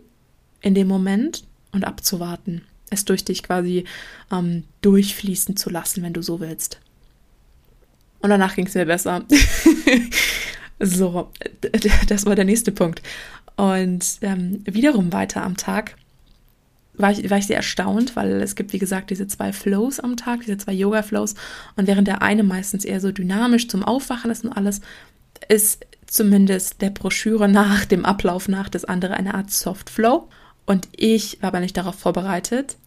in 0.61 0.75
dem 0.75 0.87
Moment 0.87 1.43
und 1.71 1.85
abzuwarten. 1.85 2.63
Es 2.89 3.05
durch 3.05 3.25
dich 3.25 3.43
quasi 3.43 3.85
ähm, 4.31 4.63
durchfließen 4.81 5.57
zu 5.57 5.69
lassen, 5.69 6.03
wenn 6.03 6.13
du 6.13 6.21
so 6.21 6.39
willst. 6.39 6.79
Und 8.19 8.29
danach 8.29 8.55
ging 8.55 8.67
es 8.67 8.75
mir 8.75 8.85
besser. 8.85 9.25
so, 10.81 11.31
das 12.07 12.25
war 12.25 12.35
der 12.35 12.45
nächste 12.45 12.71
Punkt. 12.71 13.01
Und 13.55 14.17
ähm, 14.21 14.61
wiederum 14.65 15.13
weiter 15.13 15.43
am 15.43 15.57
Tag 15.57 15.95
war 16.93 17.11
ich, 17.11 17.29
war 17.29 17.37
ich 17.37 17.47
sehr 17.47 17.57
erstaunt, 17.57 18.15
weil 18.15 18.41
es 18.41 18.55
gibt, 18.55 18.73
wie 18.73 18.79
gesagt, 18.79 19.09
diese 19.09 19.27
zwei 19.27 19.53
Flows 19.53 19.99
am 19.99 20.17
Tag, 20.17 20.41
diese 20.41 20.57
zwei 20.57 20.73
Yoga-Flows. 20.73 21.35
Und 21.75 21.87
während 21.87 22.07
der 22.07 22.21
eine 22.21 22.43
meistens 22.43 22.85
eher 22.85 22.99
so 22.99 23.11
dynamisch 23.11 23.67
zum 23.67 23.83
Aufwachen 23.83 24.31
ist 24.31 24.43
und 24.43 24.53
alles, 24.53 24.81
ist 25.47 25.85
zumindest 26.05 26.81
der 26.81 26.89
Broschüre 26.89 27.47
nach, 27.47 27.85
dem 27.85 28.05
Ablauf 28.05 28.47
nach, 28.47 28.69
das 28.69 28.85
andere 28.85 29.15
eine 29.15 29.33
Art 29.33 29.51
Soft 29.51 29.89
Flow. 29.89 30.27
Und 30.65 30.87
ich 30.95 31.41
war 31.41 31.47
aber 31.47 31.59
nicht 31.59 31.77
darauf 31.77 31.95
vorbereitet, 31.95 32.77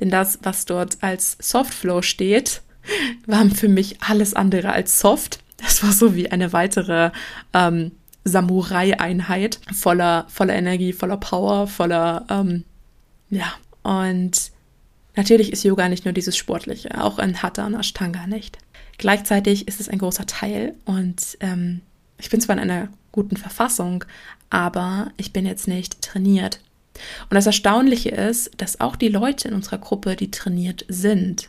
denn 0.00 0.10
das, 0.10 0.38
was 0.42 0.64
dort 0.64 0.98
als 1.00 1.36
Soft 1.40 1.74
Flow 1.74 2.02
steht, 2.02 2.62
war 3.26 3.48
für 3.50 3.68
mich 3.68 4.02
alles 4.02 4.34
andere 4.34 4.72
als 4.72 5.00
soft. 5.00 5.40
Das 5.60 5.82
war 5.82 5.92
so 5.92 6.14
wie 6.14 6.30
eine 6.30 6.52
weitere 6.52 7.10
ähm, 7.52 7.92
Samurai-Einheit 8.24 9.60
voller, 9.72 10.26
voller 10.28 10.54
Energie, 10.54 10.92
voller 10.92 11.16
Power, 11.16 11.66
voller, 11.66 12.26
ähm, 12.28 12.64
ja. 13.28 13.52
Und 13.82 14.52
natürlich 15.16 15.52
ist 15.52 15.64
Yoga 15.64 15.88
nicht 15.88 16.04
nur 16.04 16.12
dieses 16.12 16.36
Sportliche, 16.36 17.02
auch 17.02 17.18
ein 17.18 17.42
Hatha 17.42 17.66
und 17.66 17.74
Ashtanga 17.74 18.26
nicht. 18.26 18.58
Gleichzeitig 18.98 19.66
ist 19.66 19.80
es 19.80 19.88
ein 19.88 19.98
großer 19.98 20.26
Teil 20.26 20.74
und 20.84 21.38
ähm, 21.40 21.80
ich 22.18 22.28
bin 22.28 22.40
zwar 22.40 22.56
in 22.56 22.62
einer 22.62 22.88
guten 23.12 23.36
Verfassung, 23.36 24.04
aber 24.50 25.10
ich 25.16 25.32
bin 25.32 25.46
jetzt 25.46 25.68
nicht 25.68 26.02
trainiert. 26.02 26.60
Und 27.30 27.34
das 27.34 27.46
Erstaunliche 27.46 28.10
ist, 28.10 28.50
dass 28.58 28.80
auch 28.80 28.96
die 28.96 29.08
Leute 29.08 29.48
in 29.48 29.54
unserer 29.54 29.78
Gruppe, 29.78 30.16
die 30.16 30.30
trainiert 30.30 30.84
sind, 30.88 31.48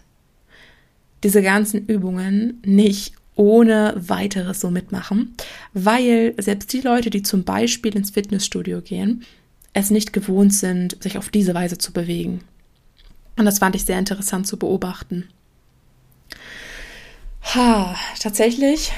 diese 1.23 1.41
ganzen 1.41 1.85
Übungen 1.85 2.61
nicht 2.65 3.15
ohne 3.35 3.93
weiteres 3.97 4.59
so 4.59 4.69
mitmachen, 4.71 5.35
weil 5.73 6.33
selbst 6.37 6.73
die 6.73 6.81
Leute, 6.81 7.09
die 7.09 7.23
zum 7.23 7.43
Beispiel 7.43 7.95
ins 7.95 8.11
Fitnessstudio 8.11 8.81
gehen, 8.81 9.23
es 9.73 9.89
nicht 9.89 10.13
gewohnt 10.13 10.53
sind, 10.53 11.01
sich 11.01 11.17
auf 11.17 11.29
diese 11.29 11.53
Weise 11.53 11.77
zu 11.77 11.93
bewegen. 11.93 12.43
Und 13.37 13.45
das 13.45 13.59
fand 13.59 13.75
ich 13.75 13.85
sehr 13.85 13.99
interessant 13.99 14.47
zu 14.47 14.57
beobachten. 14.57 15.29
Ha, 17.55 17.95
tatsächlich 18.19 18.91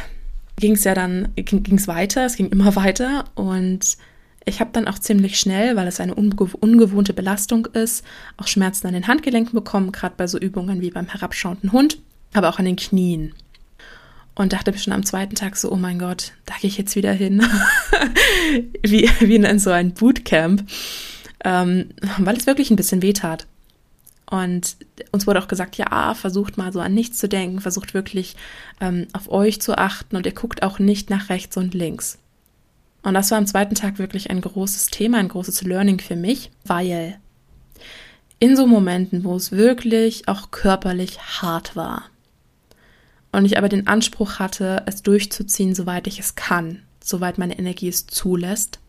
ging 0.57 0.73
es 0.73 0.83
ja 0.83 0.93
dann, 0.93 1.29
ging 1.35 1.77
es 1.77 1.87
weiter, 1.87 2.25
es 2.25 2.35
ging 2.35 2.49
immer 2.49 2.75
weiter 2.75 3.25
und 3.35 3.97
ich 4.45 4.59
habe 4.59 4.71
dann 4.73 4.89
auch 4.89 4.99
ziemlich 4.99 5.39
schnell, 5.39 5.77
weil 5.77 5.87
es 5.87 6.01
eine 6.01 6.15
ungewohnte 6.15 7.13
Belastung 7.13 7.67
ist, 7.67 8.03
auch 8.35 8.47
Schmerzen 8.47 8.87
an 8.87 8.93
den 8.93 9.07
Handgelenken 9.07 9.53
bekommen, 9.53 9.93
gerade 9.93 10.15
bei 10.17 10.27
so 10.27 10.37
Übungen 10.37 10.81
wie 10.81 10.91
beim 10.91 11.07
herabschauenden 11.07 11.71
Hund, 11.71 11.99
aber 12.33 12.49
auch 12.49 12.59
an 12.59 12.65
den 12.65 12.75
Knien 12.75 13.33
und 14.35 14.53
dachte 14.53 14.71
mir 14.71 14.77
schon 14.77 14.93
am 14.93 15.05
zweiten 15.05 15.35
Tag 15.35 15.55
so, 15.57 15.71
oh 15.71 15.77
mein 15.77 15.99
Gott, 15.99 16.33
da 16.45 16.55
gehe 16.59 16.69
ich 16.69 16.77
jetzt 16.77 16.95
wieder 16.95 17.13
hin. 17.13 17.45
wie, 18.83 19.09
wie 19.19 19.35
in 19.35 19.59
so 19.59 19.69
ein 19.69 19.93
Bootcamp. 19.93 20.67
Ähm, 21.43 21.89
weil 22.17 22.37
es 22.37 22.47
wirklich 22.47 22.71
ein 22.71 22.75
bisschen 22.75 23.01
weh 23.01 23.13
tat. 23.13 23.45
Und 24.25 24.77
uns 25.11 25.27
wurde 25.27 25.39
auch 25.39 25.47
gesagt, 25.47 25.77
ja, 25.77 26.15
versucht 26.15 26.57
mal 26.57 26.73
so 26.73 26.79
an 26.79 26.93
nichts 26.93 27.19
zu 27.19 27.29
denken, 27.29 27.59
versucht 27.59 27.93
wirklich 27.93 28.35
ähm, 28.81 29.07
auf 29.13 29.29
euch 29.29 29.61
zu 29.61 29.77
achten 29.77 30.15
und 30.15 30.25
ihr 30.25 30.33
guckt 30.33 30.63
auch 30.63 30.79
nicht 30.79 31.09
nach 31.09 31.29
rechts 31.29 31.57
und 31.57 31.73
links. 31.73 32.17
Und 33.03 33.13
das 33.13 33.29
war 33.29 33.37
am 33.37 33.45
zweiten 33.45 33.75
Tag 33.75 33.99
wirklich 33.99 34.31
ein 34.31 34.41
großes 34.41 34.87
Thema, 34.87 35.17
ein 35.17 35.27
großes 35.27 35.63
Learning 35.63 35.99
für 35.99 36.15
mich, 36.15 36.49
weil 36.63 37.19
in 38.39 38.55
so 38.55 38.65
Momenten, 38.65 39.23
wo 39.23 39.35
es 39.35 39.51
wirklich 39.51 40.27
auch 40.27 40.51
körperlich 40.51 41.19
hart 41.41 41.75
war, 41.75 42.05
und 43.33 43.45
ich 43.45 43.57
aber 43.57 43.67
den 43.67 43.87
Anspruch 43.87 44.39
hatte, 44.39 44.83
es 44.85 45.01
durchzuziehen, 45.01 45.73
soweit 45.75 46.07
ich 46.07 46.19
es 46.19 46.35
kann, 46.35 46.79
soweit 47.03 47.37
meine 47.37 47.57
Energie 47.57 47.89
es 47.89 48.05
zulässt. 48.05 48.79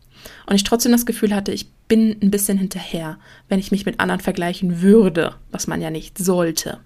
Und 0.45 0.55
ich 0.55 0.63
trotzdem 0.63 0.91
das 0.91 1.05
Gefühl 1.05 1.35
hatte, 1.35 1.51
ich 1.51 1.67
bin 1.87 2.15
ein 2.21 2.31
bisschen 2.31 2.57
hinterher, 2.57 3.17
wenn 3.49 3.59
ich 3.59 3.71
mich 3.71 3.85
mit 3.85 3.99
anderen 3.99 4.21
vergleichen 4.21 4.81
würde, 4.81 5.35
was 5.51 5.67
man 5.67 5.81
ja 5.81 5.89
nicht 5.89 6.17
sollte. 6.17 6.79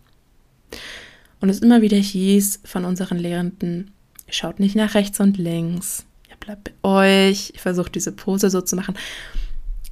Und 1.42 1.50
es 1.50 1.60
immer 1.60 1.82
wieder 1.82 1.98
hieß 1.98 2.62
von 2.64 2.86
unseren 2.86 3.18
Lehrenden, 3.18 3.92
schaut 4.30 4.60
nicht 4.60 4.76
nach 4.76 4.96
rechts 4.96 5.20
und 5.20 5.38
links, 5.38 6.06
ihr 6.30 6.38
bleibt 6.38 6.72
bei 6.82 7.28
euch, 7.30 7.52
ich 7.54 7.62
versuche 7.62 7.92
diese 7.92 8.14
Pose 8.14 8.50
so 8.50 8.62
zu 8.62 8.78
machen. 8.78 8.96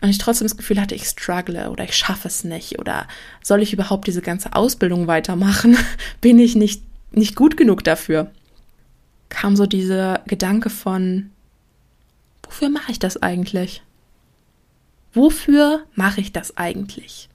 Und 0.01 0.09
ich 0.09 0.19
trotzdem 0.19 0.45
das 0.45 0.57
Gefühl 0.57 0.79
hatte, 0.79 0.95
ich 0.95 1.05
struggle 1.05 1.69
oder 1.71 1.83
ich 1.83 1.95
schaffe 1.95 2.27
es 2.27 2.43
nicht 2.43 2.79
oder 2.79 3.07
soll 3.41 3.61
ich 3.61 3.73
überhaupt 3.73 4.07
diese 4.07 4.21
ganze 4.21 4.53
Ausbildung 4.53 5.07
weitermachen? 5.07 5.75
Bin 6.21 6.37
ich 6.39 6.55
nicht 6.55 6.83
nicht 7.11 7.35
gut 7.35 7.57
genug 7.57 7.83
dafür, 7.83 8.31
kam 9.29 9.55
so 9.55 9.65
dieser 9.65 10.21
Gedanke 10.27 10.69
von, 10.69 11.31
wofür 12.43 12.69
mache 12.69 12.91
ich 12.91 12.99
das 12.99 13.21
eigentlich? 13.21 13.81
Wofür 15.13 15.85
mache 15.95 16.21
ich 16.21 16.31
das 16.31 16.57
eigentlich? 16.57 17.29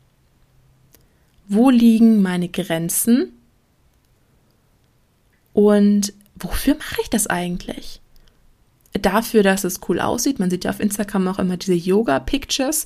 Wo 1.49 1.71
liegen 1.71 2.23
meine 2.23 2.49
Grenzen? 2.49 3.33
Und 5.52 6.12
wofür 6.35 6.76
mache 6.76 7.00
ich 7.02 7.11
das 7.11 7.26
eigentlich? 7.26 8.00
Dafür, 8.93 9.43
dass 9.43 9.64
es 9.64 9.81
cool 9.88 10.00
aussieht. 10.00 10.38
Man 10.38 10.50
sieht 10.50 10.64
ja 10.64 10.71
auf 10.71 10.81
Instagram 10.81 11.29
auch 11.29 11.38
immer 11.38 11.57
diese 11.57 11.75
Yoga-Pictures. 11.75 12.85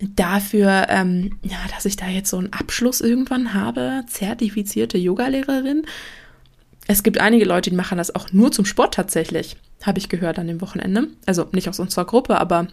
Dafür, 0.00 0.86
ähm, 0.88 1.38
ja, 1.42 1.58
dass 1.74 1.84
ich 1.84 1.96
da 1.96 2.08
jetzt 2.08 2.30
so 2.30 2.38
einen 2.38 2.52
Abschluss 2.52 3.00
irgendwann 3.00 3.54
habe, 3.54 4.04
zertifizierte 4.08 4.98
Yogalehrerin. 4.98 5.86
Es 6.86 7.02
gibt 7.02 7.18
einige 7.18 7.44
Leute, 7.44 7.70
die 7.70 7.76
machen 7.76 7.98
das 7.98 8.14
auch 8.14 8.32
nur 8.32 8.52
zum 8.52 8.66
Sport 8.66 8.94
tatsächlich, 8.94 9.56
habe 9.82 9.98
ich 9.98 10.08
gehört 10.08 10.38
an 10.38 10.48
dem 10.48 10.60
Wochenende. 10.60 11.08
Also 11.26 11.48
nicht 11.52 11.68
aus 11.68 11.80
unserer 11.80 12.04
Gruppe, 12.04 12.38
aber 12.38 12.68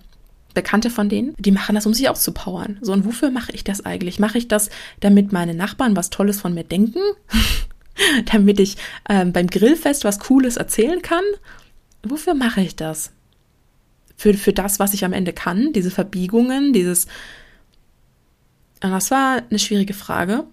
Bekannte 0.54 0.90
von 0.90 1.08
denen, 1.08 1.34
die 1.38 1.52
machen 1.52 1.76
das, 1.76 1.86
um 1.86 1.94
sich 1.94 2.10
auszupowern. 2.10 2.78
So, 2.82 2.92
und 2.92 3.06
wofür 3.06 3.32
mache 3.32 3.54
ich 3.54 3.64
das 3.64 3.86
eigentlich? 3.86 4.20
Mache 4.20 4.38
ich 4.38 4.48
das, 4.50 4.70
damit 5.00 5.32
meine 5.32 5.54
Nachbarn 5.54 5.96
was 5.96 6.10
Tolles 6.10 6.42
von 6.42 6.54
mir 6.54 6.66
denken? 6.66 7.00
damit 8.32 8.60
ich 8.60 8.78
ähm, 9.10 9.32
beim 9.32 9.48
Grillfest 9.48 10.04
was 10.04 10.20
Cooles 10.20 10.58
erzählen 10.58 11.02
kann? 11.02 11.24
Wofür 12.04 12.34
mache 12.34 12.62
ich 12.62 12.76
das? 12.76 13.12
Für, 14.22 14.36
für 14.36 14.54
das, 14.54 14.78
was 14.78 14.94
ich 14.94 15.04
am 15.04 15.14
Ende 15.14 15.34
kann, 15.34 15.74
diese 15.74 15.90
Verbiegungen, 15.90 16.74
dieses. 16.74 17.08
Und 18.84 18.92
das 18.92 19.10
war 19.10 19.42
eine 19.50 19.58
schwierige 19.58 19.96
Frage. 19.96 20.44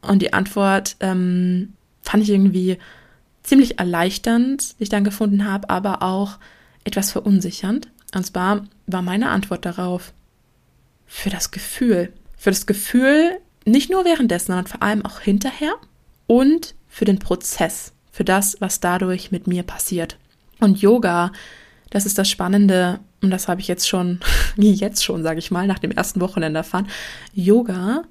Und 0.00 0.22
die 0.22 0.32
Antwort 0.32 0.94
ähm, 1.00 1.72
fand 2.02 2.22
ich 2.22 2.30
irgendwie 2.30 2.78
ziemlich 3.42 3.80
erleichternd, 3.80 4.78
die 4.78 4.84
ich 4.84 4.90
dann 4.90 5.02
gefunden 5.02 5.44
habe, 5.44 5.70
aber 5.70 6.04
auch 6.04 6.38
etwas 6.84 7.10
verunsichernd. 7.10 7.88
Und 8.14 8.26
zwar 8.26 8.64
war 8.86 9.02
meine 9.02 9.30
Antwort 9.30 9.64
darauf 9.64 10.12
für 11.04 11.30
das 11.30 11.50
Gefühl. 11.50 12.12
Für 12.36 12.50
das 12.50 12.64
Gefühl, 12.64 13.40
nicht 13.64 13.90
nur 13.90 14.04
währenddessen, 14.04 14.52
sondern 14.52 14.68
vor 14.68 14.84
allem 14.84 15.04
auch 15.04 15.18
hinterher 15.18 15.74
und 16.28 16.76
für 16.86 17.06
den 17.06 17.18
Prozess, 17.18 17.92
für 18.12 18.22
das, 18.22 18.56
was 18.60 18.78
dadurch 18.78 19.32
mit 19.32 19.48
mir 19.48 19.64
passiert. 19.64 20.16
Und 20.60 20.80
Yoga, 20.80 21.32
das 21.94 22.06
ist 22.06 22.18
das 22.18 22.28
Spannende, 22.28 22.98
und 23.22 23.30
das 23.30 23.46
habe 23.46 23.60
ich 23.60 23.68
jetzt 23.68 23.88
schon, 23.88 24.18
jetzt 24.56 25.04
schon, 25.04 25.22
sage 25.22 25.38
ich 25.38 25.52
mal, 25.52 25.68
nach 25.68 25.78
dem 25.78 25.92
ersten 25.92 26.20
Wochenende 26.20 26.58
erfahren. 26.58 26.88
Yoga 27.32 28.02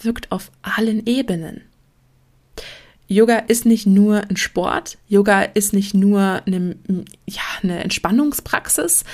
wirkt 0.00 0.30
auf 0.30 0.52
allen 0.62 1.04
Ebenen. 1.06 1.62
Yoga 3.08 3.38
ist 3.38 3.66
nicht 3.66 3.84
nur 3.84 4.22
ein 4.30 4.36
Sport, 4.36 4.98
Yoga 5.08 5.42
ist 5.42 5.72
nicht 5.72 5.92
nur 5.92 6.42
eine, 6.46 6.76
ja, 7.26 7.42
eine 7.62 7.82
Entspannungspraxis. 7.82 9.04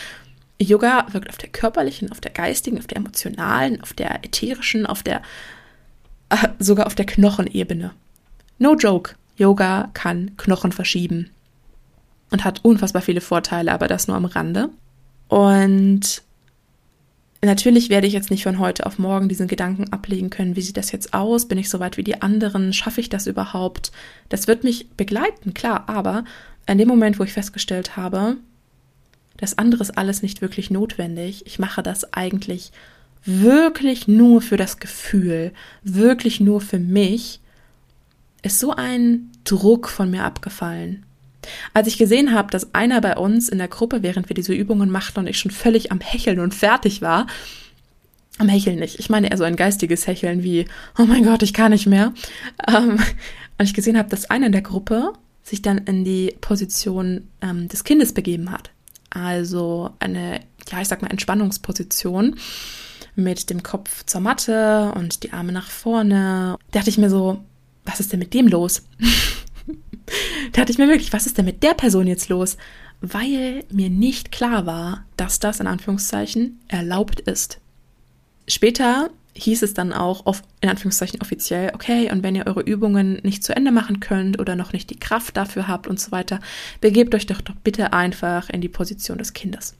Yoga 0.61 1.07
wirkt 1.13 1.31
auf 1.31 1.39
der 1.39 1.49
körperlichen, 1.49 2.13
auf 2.13 2.21
der 2.21 2.33
geistigen, 2.33 2.79
auf 2.79 2.87
der 2.87 2.99
emotionalen, 2.99 3.81
auf 3.81 3.95
der 3.95 4.23
ätherischen, 4.25 4.85
auf 4.85 5.03
der 5.03 5.23
äh, 6.29 6.49
sogar 6.59 6.87
auf 6.87 6.95
der 6.95 7.07
Knochenebene. 7.07 7.93
No 8.59 8.75
joke. 8.75 9.15
Yoga 9.39 9.89
kann 9.95 10.37
Knochen 10.37 10.73
verschieben 10.73 11.31
und 12.33 12.45
hat 12.45 12.65
unfassbar 12.65 13.03
viele 13.03 13.21
Vorteile, 13.21 13.73
aber 13.73 13.87
das 13.87 14.09
nur 14.09 14.17
am 14.17 14.25
Rande. 14.25 14.71
Und 15.29 16.23
natürlich 17.43 17.91
werde 17.91 18.07
ich 18.07 18.15
jetzt 18.15 18.31
nicht 18.31 18.43
von 18.43 18.59
heute 18.59 18.87
auf 18.87 18.99
morgen 18.99 19.29
diesen 19.29 19.49
Gedanken 19.49 19.93
ablegen 19.93 20.31
können, 20.31 20.57
wie 20.57 20.63
sieht 20.63 20.77
das 20.77 20.93
jetzt 20.93 21.15
aus? 21.15 21.47
Bin 21.47 21.59
ich 21.59 21.69
so 21.69 21.79
weit 21.79 21.97
wie 21.97 22.05
die 22.05 22.23
anderen? 22.23 22.73
Schaffe 22.73 23.01
ich 23.01 23.11
das 23.11 23.27
überhaupt? 23.27 23.93
Das 24.31 24.49
wird 24.49 24.65
mich 24.65 24.89
begleiten, 24.91 25.55
klar, 25.55 25.85
aber 25.89 26.25
in 26.67 26.79
dem 26.79 26.89
Moment, 26.89 27.19
wo 27.19 27.25
ich 27.25 27.33
festgestellt 27.33 27.97
habe, 27.97 28.39
das 29.37 29.59
andere 29.59 29.83
ist 29.83 29.99
alles 29.99 30.23
nicht 30.23 30.41
wirklich 30.41 30.71
notwendig. 30.71 31.47
Ich 31.47 31.59
mache 31.59 31.83
das 31.83 32.13
eigentlich 32.15 32.73
wirklich 33.25 34.09
nur 34.09 34.41
für 34.41 34.57
das 34.57 34.79
Gefühl, 34.79 35.53
wirklich 35.83 36.41
nur 36.41 36.61
für 36.61 36.79
mich, 36.79 37.41
ist 38.43 38.59
so 38.59 38.73
ein 38.73 39.31
Druck 39.45 39.89
von 39.89 40.11
mir 40.11 40.25
abgefallen. 40.25 41.05
Als 41.75 41.89
ich 41.89 41.99
gesehen 41.99 42.33
habe, 42.33 42.51
dass 42.51 42.75
einer 42.75 43.01
bei 43.01 43.17
uns 43.17 43.49
in 43.49 43.59
der 43.59 43.69
Gruppe, 43.69 44.03
während 44.03 44.29
wir 44.29 44.35
diese 44.35 44.55
Übungen 44.55 44.91
machten 44.91 45.21
und 45.21 45.27
ich 45.27 45.39
schon 45.39 45.51
völlig 45.51 45.93
am 45.93 46.01
Hecheln 46.01 46.41
und 46.41 46.55
fertig 46.55 47.03
war, 47.03 47.27
am 48.39 48.49
Hecheln 48.49 48.79
nicht, 48.79 48.99
ich 48.99 49.11
meine 49.11 49.31
eher 49.31 49.37
so 49.37 49.45
ein 49.45 49.57
geistiges 49.57 50.07
Hecheln 50.07 50.43
wie, 50.43 50.67
oh 50.99 51.05
mein 51.05 51.25
Gott, 51.25 51.43
ich 51.43 51.53
kann 51.55 51.73
nicht 51.73 51.87
mehr, 51.87 52.13
ähm, 52.67 52.99
und 53.59 53.65
ich 53.67 53.75
gesehen 53.75 53.99
habe, 53.99 54.09
dass 54.09 54.31
einer 54.31 54.47
in 54.47 54.53
der 54.53 54.63
Gruppe 54.63 55.13
sich 55.43 55.63
dann 55.63 55.79
in 55.79 56.05
die 56.05 56.35
Position 56.41 57.29
ähm, 57.41 57.69
des 57.69 57.85
Kindes 57.85 58.13
begeben 58.15 58.51
hat. 58.51 58.71
Also 59.11 59.91
eine, 59.99 60.41
ja, 60.71 60.81
ich 60.81 60.89
sag 60.89 61.03
mal, 61.03 61.11
Entspannungsposition 61.11 62.37
mit 63.15 63.51
dem 63.51 63.63
Kopf 63.63 64.05
zur 64.07 64.21
Matte 64.21 64.93
und 64.97 65.23
die 65.23 65.33
Arme 65.33 65.53
nach 65.53 65.69
vorne. 65.69 66.57
Da 66.71 66.79
dachte 66.79 66.91
ich 66.91 66.99
mir 66.99 67.11
so, 67.11 67.45
was 67.85 68.01
ist 68.01 68.13
denn 68.13 68.21
mit 68.21 68.33
dem 68.33 68.49
los? 68.49 68.83
Da 70.53 70.61
dachte 70.61 70.73
ich 70.73 70.79
mir 70.79 70.89
wirklich, 70.89 71.13
was 71.13 71.27
ist 71.27 71.39
denn 71.39 71.45
mit 71.45 71.63
der 71.63 71.75
Person 71.75 72.07
jetzt 72.07 72.29
los? 72.29 72.57
Weil 73.01 73.65
mir 73.71 73.91
nicht 73.91 74.33
klar 74.33 74.67
war, 74.67 75.05
dass 75.17 75.41
das 75.41 75.61
in 75.61 75.67
Anführungszeichen 75.67 76.61
erlaubt 76.69 77.21
ist. 77.21 77.59
Später 78.47 79.11
hieß 79.35 79.63
es 79.63 79.75
dann 79.75 79.93
auch 79.93 80.27
auf, 80.27 80.43
in 80.61 80.69
Anführungszeichen 80.69 81.21
offiziell, 81.21 81.73
okay, 81.75 82.11
und 82.13 82.23
wenn 82.23 82.35
ihr 82.35 82.47
eure 82.47 82.61
Übungen 82.61 83.19
nicht 83.23 83.43
zu 83.43 83.57
Ende 83.57 83.73
machen 83.73 84.01
könnt 84.01 84.39
oder 84.39 84.57
noch 84.57 84.73
nicht 84.73 84.91
die 84.91 84.99
Kraft 84.99 85.37
dafür 85.37 85.69
habt 85.69 85.87
und 85.87 85.99
so 85.99 86.13
weiter, 86.13 86.41
begebt 86.81 87.15
euch 87.15 87.27
doch, 87.27 87.41
doch 87.41 87.55
bitte 87.65 87.93
einfach 87.93 88.51
in 88.51 88.61
die 88.61 88.69
Position 88.69 89.19
des 89.19 89.33
Kindes. 89.33 89.75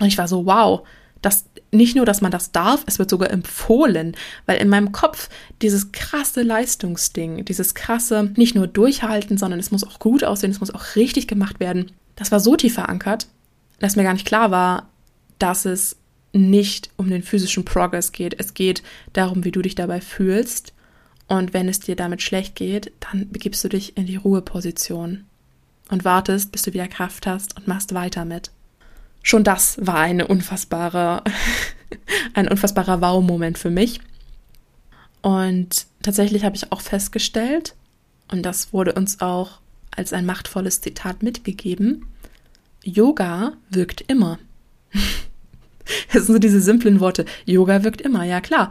Und 0.00 0.06
ich 0.06 0.16
war 0.16 0.28
so, 0.28 0.46
wow, 0.46 0.86
das, 1.20 1.46
nicht 1.70 1.96
nur, 1.96 2.06
dass 2.06 2.20
man 2.20 2.30
das 2.30 2.52
darf, 2.52 2.84
es 2.86 2.98
wird 2.98 3.10
sogar 3.10 3.30
empfohlen, 3.30 4.16
weil 4.46 4.58
in 4.58 4.68
meinem 4.68 4.92
Kopf 4.92 5.28
dieses 5.60 5.92
krasse 5.92 6.42
Leistungsding, 6.42 7.44
dieses 7.44 7.74
krasse, 7.74 8.32
nicht 8.36 8.54
nur 8.54 8.66
durchhalten, 8.66 9.36
sondern 9.36 9.60
es 9.60 9.70
muss 9.70 9.84
auch 9.84 9.98
gut 9.98 10.24
aussehen, 10.24 10.50
es 10.50 10.60
muss 10.60 10.74
auch 10.74 10.96
richtig 10.96 11.28
gemacht 11.28 11.60
werden, 11.60 11.92
das 12.16 12.32
war 12.32 12.40
so 12.40 12.56
tief 12.56 12.74
verankert, 12.74 13.28
dass 13.78 13.96
mir 13.96 14.02
gar 14.02 14.14
nicht 14.14 14.26
klar 14.26 14.50
war, 14.50 14.88
dass 15.38 15.64
es 15.66 15.96
nicht 16.32 16.90
um 16.96 17.08
den 17.08 17.22
physischen 17.22 17.64
Progress 17.64 18.12
geht. 18.12 18.38
Es 18.38 18.54
geht 18.54 18.82
darum, 19.12 19.44
wie 19.44 19.50
du 19.50 19.62
dich 19.62 19.74
dabei 19.74 20.00
fühlst. 20.00 20.72
Und 21.26 21.52
wenn 21.52 21.68
es 21.68 21.80
dir 21.80 21.94
damit 21.94 22.22
schlecht 22.22 22.56
geht, 22.56 22.92
dann 23.00 23.30
begibst 23.30 23.62
du 23.62 23.68
dich 23.68 23.96
in 23.96 24.06
die 24.06 24.16
Ruheposition 24.16 25.26
und 25.90 26.04
wartest, 26.04 26.52
bis 26.52 26.62
du 26.62 26.72
wieder 26.72 26.88
Kraft 26.88 27.26
hast 27.26 27.56
und 27.56 27.68
machst 27.68 27.94
weiter 27.94 28.24
mit. 28.24 28.50
Schon 29.28 29.44
das 29.44 29.76
war 29.78 29.98
eine 29.98 30.26
unfassbare, 30.26 31.22
ein 32.32 32.48
unfassbarer 32.48 33.02
Wow-Moment 33.02 33.58
für 33.58 33.68
mich. 33.68 34.00
Und 35.20 35.84
tatsächlich 36.02 36.46
habe 36.46 36.56
ich 36.56 36.72
auch 36.72 36.80
festgestellt, 36.80 37.74
und 38.32 38.40
das 38.40 38.72
wurde 38.72 38.94
uns 38.94 39.20
auch 39.20 39.60
als 39.94 40.14
ein 40.14 40.24
machtvolles 40.24 40.80
Zitat 40.80 41.22
mitgegeben, 41.22 42.06
Yoga 42.82 43.52
wirkt 43.68 44.00
immer. 44.00 44.38
Das 46.12 46.24
sind 46.24 46.34
so 46.34 46.38
diese 46.38 46.60
simplen 46.62 47.00
Worte. 47.00 47.26
Yoga 47.44 47.82
wirkt 47.84 48.00
immer, 48.00 48.24
ja 48.24 48.40
klar. 48.40 48.70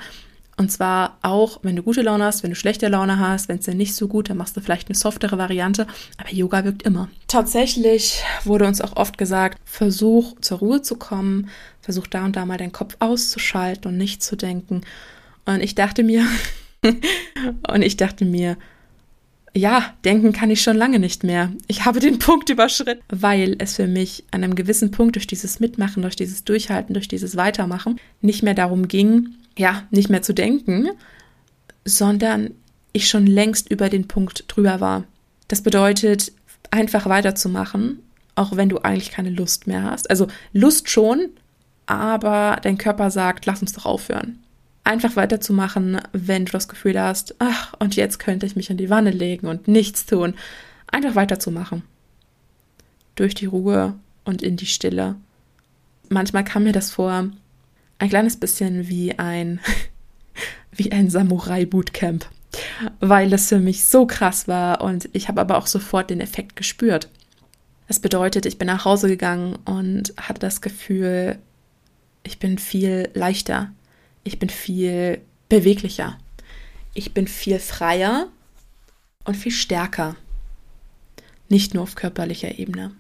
Und 0.60 0.72
zwar 0.72 1.20
auch, 1.22 1.60
wenn 1.62 1.76
du 1.76 1.84
gute 1.84 2.02
Laune 2.02 2.24
hast, 2.24 2.42
wenn 2.42 2.50
du 2.50 2.56
schlechte 2.56 2.88
Laune 2.88 3.20
hast, 3.20 3.48
wenn 3.48 3.60
es 3.60 3.66
dir 3.66 3.76
nicht 3.76 3.94
so 3.94 4.08
gut, 4.08 4.30
dann 4.30 4.38
machst 4.38 4.58
du 4.58 4.62
vielleicht 4.62 4.90
eine 4.90 4.98
softere 4.98 5.38
Variante. 5.38 5.86
Aber 6.18 6.34
Yoga 6.34 6.66
wirkt 6.66 6.82
immer. 6.82 7.10
Tatsächlich 7.28 8.24
wurde 8.44 8.66
uns 8.66 8.82
auch 8.82 8.96
oft 8.96 9.20
gesagt, 9.20 9.60
versuch 9.66 10.36
zur 10.42 10.58
Ruhe 10.58 10.82
zu 10.82 10.96
kommen, 10.96 11.50
versuch 11.82 12.08
da 12.08 12.26
und 12.26 12.36
da 12.36 12.46
mal 12.48 12.58
deinen 12.58 12.72
Kopf 12.72 12.98
auszuschalten 12.98 13.92
und 13.92 13.98
nicht 13.98 14.24
zu 14.24 14.36
denken. 14.36 14.82
Und 15.46 15.62
ich 15.62 15.76
dachte 15.76 16.04
mir, 16.04 16.26
und 17.72 17.84
ich 17.84 17.96
dachte 17.96 18.26
mir, 18.26 18.58
ja, 19.54 19.94
denken 20.06 20.34
kann 20.34 20.50
ich 20.50 20.62
schon 20.62 20.78
lange 20.78 20.98
nicht 20.98 21.24
mehr. 21.24 21.52
Ich 21.68 21.86
habe 21.86 22.00
den 22.00 22.18
Punkt 22.18 22.50
überschritten, 22.50 23.04
weil 23.10 23.56
es 23.60 23.76
für 23.76 23.88
mich 23.88 24.24
an 24.32 24.44
einem 24.44 24.56
gewissen 24.56 24.90
Punkt 24.90 25.16
durch 25.16 25.28
dieses 25.28 25.60
Mitmachen, 25.60 26.02
durch 26.02 26.16
dieses 26.16 26.44
Durchhalten, 26.44 26.94
durch 26.94 27.08
dieses 27.08 27.36
Weitermachen 27.36 28.00
nicht 28.22 28.42
mehr 28.42 28.54
darum 28.56 28.88
ging, 28.88 29.36
ja, 29.58 29.84
nicht 29.92 30.10
mehr 30.10 30.22
zu 30.22 30.34
denken, 30.34 30.90
sondern 31.84 32.52
ich 32.94 33.10
schon 33.10 33.28
längst 33.28 33.70
über 33.70 33.90
den 33.90 34.08
Punkt 34.08 34.46
drüber 34.48 34.80
war. 34.80 35.04
Das 35.48 35.62
bedeutet, 35.62 36.32
einfach 36.72 37.08
weiterzumachen, 37.08 38.00
auch 38.36 38.56
wenn 38.56 38.70
du 38.70 38.80
eigentlich 38.80 39.12
keine 39.12 39.30
Lust 39.30 39.68
mehr 39.68 39.84
hast. 39.84 40.10
Also 40.10 40.28
Lust 40.54 40.90
schon, 40.90 41.30
aber 41.86 42.60
dein 42.62 42.78
Körper 42.78 43.12
sagt, 43.12 43.46
lass 43.46 43.62
uns 43.62 43.74
doch 43.74 43.86
aufhören 43.86 44.40
einfach 44.88 45.18
weiterzumachen, 45.18 46.00
wenn 46.14 46.46
du 46.46 46.54
das 46.54 46.70
Gefühl 46.70 47.00
hast, 47.00 47.36
ach, 47.40 47.74
und 47.80 47.98
jetzt 47.98 48.20
könnte 48.20 48.46
ich 48.46 48.56
mich 48.56 48.70
in 48.70 48.78
die 48.78 48.90
Wanne 48.90 49.12
legen 49.12 49.48
und 49.48 49.68
nichts 49.68 50.06
tun. 50.06 50.34
Einfach 50.88 51.16
weiterzumachen. 51.16 51.84
Durch 53.16 53.36
die 53.36 53.48
Ruhe 53.48 53.96
und 54.24 54.42
in 54.42 54.56
die 54.56 54.66
Stille. 54.66 55.16
Manchmal 56.08 56.46
kam 56.46 56.64
mir 56.64 56.72
das 56.72 56.90
vor, 56.90 57.28
ein 58.00 58.10
kleines 58.10 58.38
bisschen 58.38 58.88
wie 58.88 59.18
ein, 59.18 59.60
wie 60.72 60.92
ein 60.92 61.10
Samurai-Bootcamp, 61.10 62.28
weil 63.00 63.34
es 63.34 63.50
für 63.50 63.60
mich 63.60 63.86
so 63.86 64.06
krass 64.06 64.48
war 64.48 64.82
und 64.82 65.10
ich 65.14 65.28
habe 65.28 65.42
aber 65.42 65.58
auch 65.58 65.68
sofort 65.68 66.10
den 66.10 66.22
Effekt 66.22 66.56
gespürt. 66.56 67.10
Das 67.88 68.00
bedeutet, 68.00 68.46
ich 68.46 68.58
bin 68.58 68.68
nach 68.68 68.86
Hause 68.86 69.08
gegangen 69.08 69.58
und 69.66 70.14
hatte 70.18 70.40
das 70.40 70.62
Gefühl, 70.62 71.38
ich 72.24 72.40
bin 72.40 72.58
viel 72.58 73.10
leichter, 73.14 73.72
ich 74.24 74.40
bin 74.40 74.50
viel 74.50 75.22
beweglicher. 75.48 76.18
Ich 76.94 77.14
bin 77.14 77.28
viel 77.28 77.60
freier 77.60 78.28
und 79.24 79.38
viel 79.38 79.52
stärker. 79.52 80.16
Nicht 81.48 81.74
nur 81.74 81.84
auf 81.84 81.96
körperlicher 81.96 82.58
Ebene. 82.58 82.92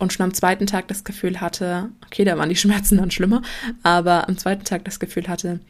Und 0.00 0.12
schon 0.12 0.24
am 0.24 0.34
zweiten 0.34 0.66
Tag 0.66 0.88
das 0.88 1.04
Gefühl 1.04 1.40
hatte, 1.40 1.90
okay, 2.04 2.24
da 2.24 2.36
waren 2.36 2.48
die 2.48 2.56
Schmerzen 2.56 2.96
dann 2.96 3.12
schlimmer, 3.12 3.42
aber 3.84 4.28
am 4.28 4.36
zweiten 4.36 4.64
Tag 4.64 4.84
das 4.84 4.98
Gefühl 4.98 5.28
hatte, 5.28 5.60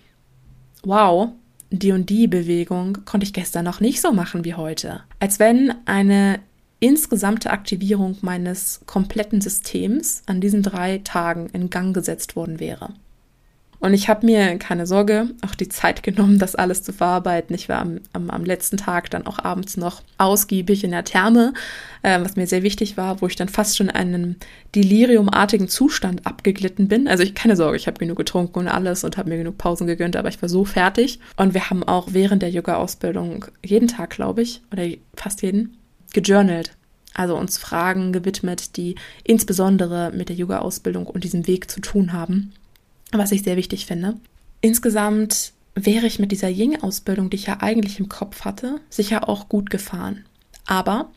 wow, 0.83 1.33
die 1.71 1.93
und 1.93 2.09
die 2.09 2.27
Bewegung 2.27 3.05
konnte 3.05 3.25
ich 3.25 3.33
gestern 3.33 3.65
noch 3.65 3.81
nicht 3.81 4.01
so 4.01 4.13
machen 4.13 4.45
wie 4.45 4.55
heute. 4.55 5.03
Als 5.19 5.39
wenn 5.39 5.75
eine 5.85 6.41
insgesamte 6.79 7.51
Aktivierung 7.51 8.17
meines 8.23 8.81
kompletten 8.87 9.41
Systems 9.41 10.23
an 10.27 10.41
diesen 10.41 10.63
drei 10.63 10.99
Tagen 10.99 11.49
in 11.53 11.69
Gang 11.69 11.95
gesetzt 11.95 12.37
worden 12.37 12.59
wäre. 12.59 12.95
Und 13.81 13.95
ich 13.95 14.11
habe 14.11 14.27
mir 14.27 14.59
keine 14.59 14.87
Sorge 14.87 15.31
auch 15.41 15.55
die 15.55 15.71
Zeit 15.71 16.03
genommen, 16.03 16.39
das 16.39 16.55
alles 16.55 16.83
zu 16.83 16.93
verarbeiten. 16.93 17.57
Ich 17.57 17.71
war 17.71 17.79
am, 17.79 18.01
am, 18.13 18.29
am 18.29 18.45
letzten 18.45 18.77
Tag 18.77 19.11
dann 19.11 19.27
auch 19.27 19.39
abends 19.39 19.79
noch 19.79 20.03
ausgiebig 20.19 20.85
in 20.85 20.91
der 20.91 21.05
Therme, 21.05 21.55
äh, 22.03 22.21
was 22.21 22.37
mir 22.37 22.47
sehr 22.47 22.63
wichtig 22.63 22.99
war, 22.99 23.23
wo 23.23 23.27
ich 23.27 23.37
dann 23.37 23.49
fast 23.49 23.79
schon 23.79 23.89
in 23.89 23.95
einen 23.97 24.37
deliriumartigen 24.75 25.69
Zustand 25.69 26.27
abgeglitten 26.27 26.89
bin. 26.89 27.09
Also 27.09 27.23
ich 27.23 27.35
keine 27.35 27.57
Sorge, 27.57 27.79
ich 27.79 27.87
habe 27.87 27.99
genug 27.99 28.19
getrunken 28.19 28.59
und 28.59 28.69
alles 28.69 29.03
und 29.03 29.17
habe 29.17 29.31
mir 29.31 29.39
genug 29.39 29.57
Pausen 29.57 29.87
gegönnt, 29.87 30.15
aber 30.15 30.29
ich 30.29 30.43
war 30.43 30.51
so 30.51 30.67
fertig. 30.67 31.19
Und 31.37 31.55
wir 31.55 31.71
haben 31.71 31.83
auch 31.83 32.09
während 32.11 32.43
der 32.43 32.51
Yoga-Ausbildung 32.51 33.47
jeden 33.65 33.89
Tag, 33.89 34.11
glaube 34.11 34.43
ich, 34.43 34.61
oder 34.71 34.85
fast 35.15 35.41
jeden, 35.41 35.79
gejournalt. 36.13 36.73
Also 37.15 37.37
uns 37.37 37.57
Fragen 37.57 38.13
gewidmet, 38.13 38.77
die 38.77 38.95
insbesondere 39.25 40.13
mit 40.15 40.29
der 40.29 40.37
Yoga-Ausbildung 40.37 41.07
und 41.07 41.25
diesem 41.25 41.47
Weg 41.47 41.71
zu 41.71 41.81
tun 41.81 42.13
haben 42.13 42.53
was 43.13 43.33
ich 43.33 43.43
sehr 43.43 43.57
wichtig 43.57 43.87
finde. 43.87 44.17
Insgesamt 44.61 45.53
wäre 45.75 46.07
ich 46.07 46.19
mit 46.19 46.33
dieser 46.33 46.49
Ying-Ausbildung, 46.49 47.31
die 47.31 47.37
ich 47.37 47.47
ja 47.47 47.59
eigentlich 47.61 47.99
im 47.99 48.09
Kopf 48.09 48.45
hatte, 48.45 48.81
sicher 48.91 49.29
auch 49.29 49.49
gut 49.49 49.71
gefahren. 49.71 50.25
Aber 50.67 51.11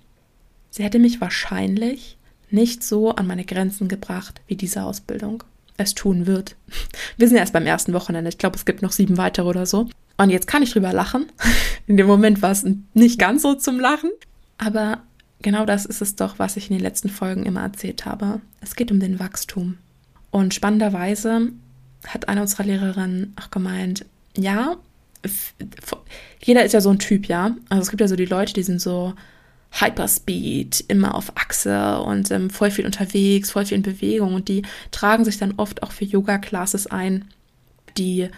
sie 0.69 0.83
hätte 0.83 0.99
mich 0.99 1.21
wahrscheinlich 1.21 2.17
nicht 2.49 2.83
so 2.83 3.11
an 3.11 3.27
meine 3.27 3.45
Grenzen 3.45 3.87
gebracht 3.87 4.41
wie 4.47 4.55
diese 4.55 4.83
Ausbildung 4.83 5.43
es 5.77 5.95
tun 5.95 6.27
wird. 6.27 6.55
Wir 7.17 7.27
sind 7.27 7.37
erst 7.37 7.53
beim 7.53 7.65
ersten 7.65 7.93
Wochenende. 7.93 8.29
Ich 8.29 8.37
glaube, 8.37 8.55
es 8.55 8.65
gibt 8.65 8.81
noch 8.81 8.91
sieben 8.91 9.17
weitere 9.17 9.47
oder 9.47 9.65
so. 9.65 9.89
Und 10.17 10.29
jetzt 10.29 10.47
kann 10.47 10.61
ich 10.61 10.71
drüber 10.71 10.93
lachen. 10.93 11.25
In 11.87 11.97
dem 11.97 12.07
Moment 12.07 12.41
war 12.41 12.51
es 12.51 12.65
nicht 12.93 13.19
ganz 13.19 13.41
so 13.41 13.55
zum 13.55 13.79
Lachen. 13.79 14.11
Aber 14.57 15.01
genau 15.41 15.65
das 15.65 15.85
ist 15.85 16.01
es 16.01 16.15
doch, 16.15 16.37
was 16.37 16.55
ich 16.55 16.69
in 16.69 16.77
den 16.77 16.83
letzten 16.83 17.09
Folgen 17.09 17.43
immer 17.43 17.61
erzählt 17.61 18.05
habe. 18.05 18.39
Es 18.61 18.75
geht 18.75 18.91
um 18.91 18.99
den 18.99 19.19
Wachstum. 19.19 19.77
Und 20.31 20.53
spannenderweise 20.53 21.49
hat 22.07 22.27
eine 22.27 22.41
unserer 22.41 22.63
Lehrerinnen 22.63 23.33
auch 23.39 23.51
gemeint, 23.51 24.05
ja, 24.37 24.77
jeder 26.43 26.65
ist 26.65 26.73
ja 26.73 26.81
so 26.81 26.89
ein 26.89 26.99
Typ, 26.99 27.27
ja. 27.27 27.55
Also 27.69 27.83
es 27.83 27.89
gibt 27.89 28.01
ja 28.01 28.07
so 28.07 28.15
die 28.15 28.25
Leute, 28.25 28.53
die 28.53 28.63
sind 28.63 28.81
so 28.81 29.13
Hyperspeed, 29.71 30.85
immer 30.87 31.15
auf 31.15 31.35
Achse 31.35 31.99
und 31.99 32.29
ähm, 32.31 32.49
voll 32.49 32.71
viel 32.71 32.85
unterwegs, 32.85 33.51
voll 33.51 33.65
viel 33.65 33.77
in 33.77 33.83
Bewegung 33.83 34.35
und 34.35 34.47
die 34.47 34.63
tragen 34.91 35.25
sich 35.25 35.37
dann 35.37 35.53
oft 35.57 35.81
auch 35.81 35.91
für 35.91 36.05
Yoga-Classes 36.05 36.87
ein, 36.87 37.25
die 37.97 38.29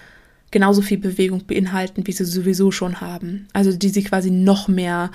genauso 0.52 0.82
viel 0.82 0.98
Bewegung 0.98 1.46
beinhalten, 1.46 2.08
wie 2.08 2.14
sie 2.14 2.24
sowieso 2.24 2.72
schon 2.72 3.02
haben. 3.02 3.48
Also 3.52 3.76
die 3.76 3.90
sie 3.90 4.04
quasi 4.04 4.32
noch 4.32 4.70
mehr 4.70 5.12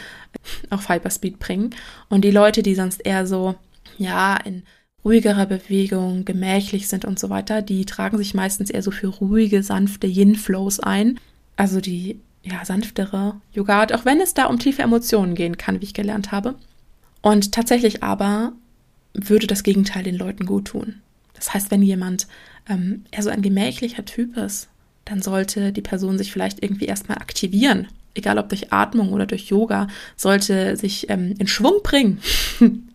auf 0.69 0.89
Hyperspeed 0.91 1.39
bringen. 1.39 1.71
Und 2.11 2.23
die 2.23 2.31
Leute, 2.31 2.63
die 2.63 2.75
sonst 2.75 3.01
eher 3.07 3.27
so, 3.27 3.55
ja, 3.97 4.37
in 4.37 4.65
ruhigerer 5.05 5.47
Bewegung, 5.47 6.25
gemächlich 6.25 6.89
sind 6.89 7.05
und 7.05 7.19
so 7.19 7.31
weiter, 7.31 7.63
die 7.63 7.85
tragen 7.85 8.19
sich 8.19 8.35
meistens 8.35 8.71
eher 8.71 8.83
so 8.83 8.91
für 8.91 9.09
ruhige, 9.09 9.63
sanfte 9.63 10.07
Yin-Flows 10.07 10.81
ein. 10.81 11.19
Also 11.57 11.81
die 11.81 12.21
ja, 12.43 12.65
sanftere 12.65 13.41
Yoga 13.53 13.81
Art, 13.81 13.93
auch 13.93 14.05
wenn 14.05 14.21
es 14.21 14.35
da 14.35 14.47
um 14.47 14.59
tiefe 14.59 14.83
Emotionen 14.83 15.35
gehen 15.35 15.59
kann, 15.59 15.81
wie 15.81 15.85
ich 15.85 15.95
gelernt 15.95 16.33
habe. 16.33 16.55
Und 17.23 17.53
tatsächlich 17.53 18.03
aber 18.03 18.53
würde 19.13 19.47
das 19.47 19.63
Gegenteil 19.63 20.03
den 20.03 20.17
Leuten 20.17 20.47
gut 20.47 20.67
tun. 20.67 20.97
Das 21.35 21.53
heißt, 21.53 21.71
wenn 21.71 21.83
jemand 21.83 22.27
ähm, 22.69 23.05
eher 23.11 23.23
so 23.23 23.31
ein 23.31 23.43
gemächlicher 23.43 24.05
Typ 24.05 24.37
ist, 24.37 24.69
dann 25.05 25.23
sollte 25.23 25.73
die 25.73 25.83
Person 25.83 26.19
sich 26.19 26.33
vielleicht 26.33 26.63
irgendwie 26.63 26.85
erstmal 26.85 27.19
aktivieren. 27.19 27.89
Egal 28.15 28.39
ob 28.39 28.49
durch 28.49 28.73
Atmung 28.73 29.13
oder 29.13 29.27
durch 29.27 29.49
Yoga, 29.49 29.87
sollte 30.17 30.77
sich 30.77 31.09
ähm, 31.11 31.35
in 31.39 31.47
Schwung 31.47 31.83
bringen, 31.83 32.21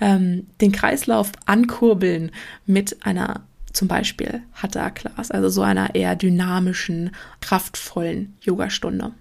ähm, 0.00 0.46
den 0.60 0.72
Kreislauf 0.72 1.32
ankurbeln 1.44 2.30
mit 2.66 3.04
einer 3.04 3.42
zum 3.72 3.88
Beispiel 3.88 4.42
Hatha 4.54 4.90
Class, 4.90 5.30
also 5.30 5.48
so 5.48 5.62
einer 5.62 5.94
eher 5.94 6.16
dynamischen, 6.16 7.10
kraftvollen 7.40 8.36
Yogastunde. 8.40 9.12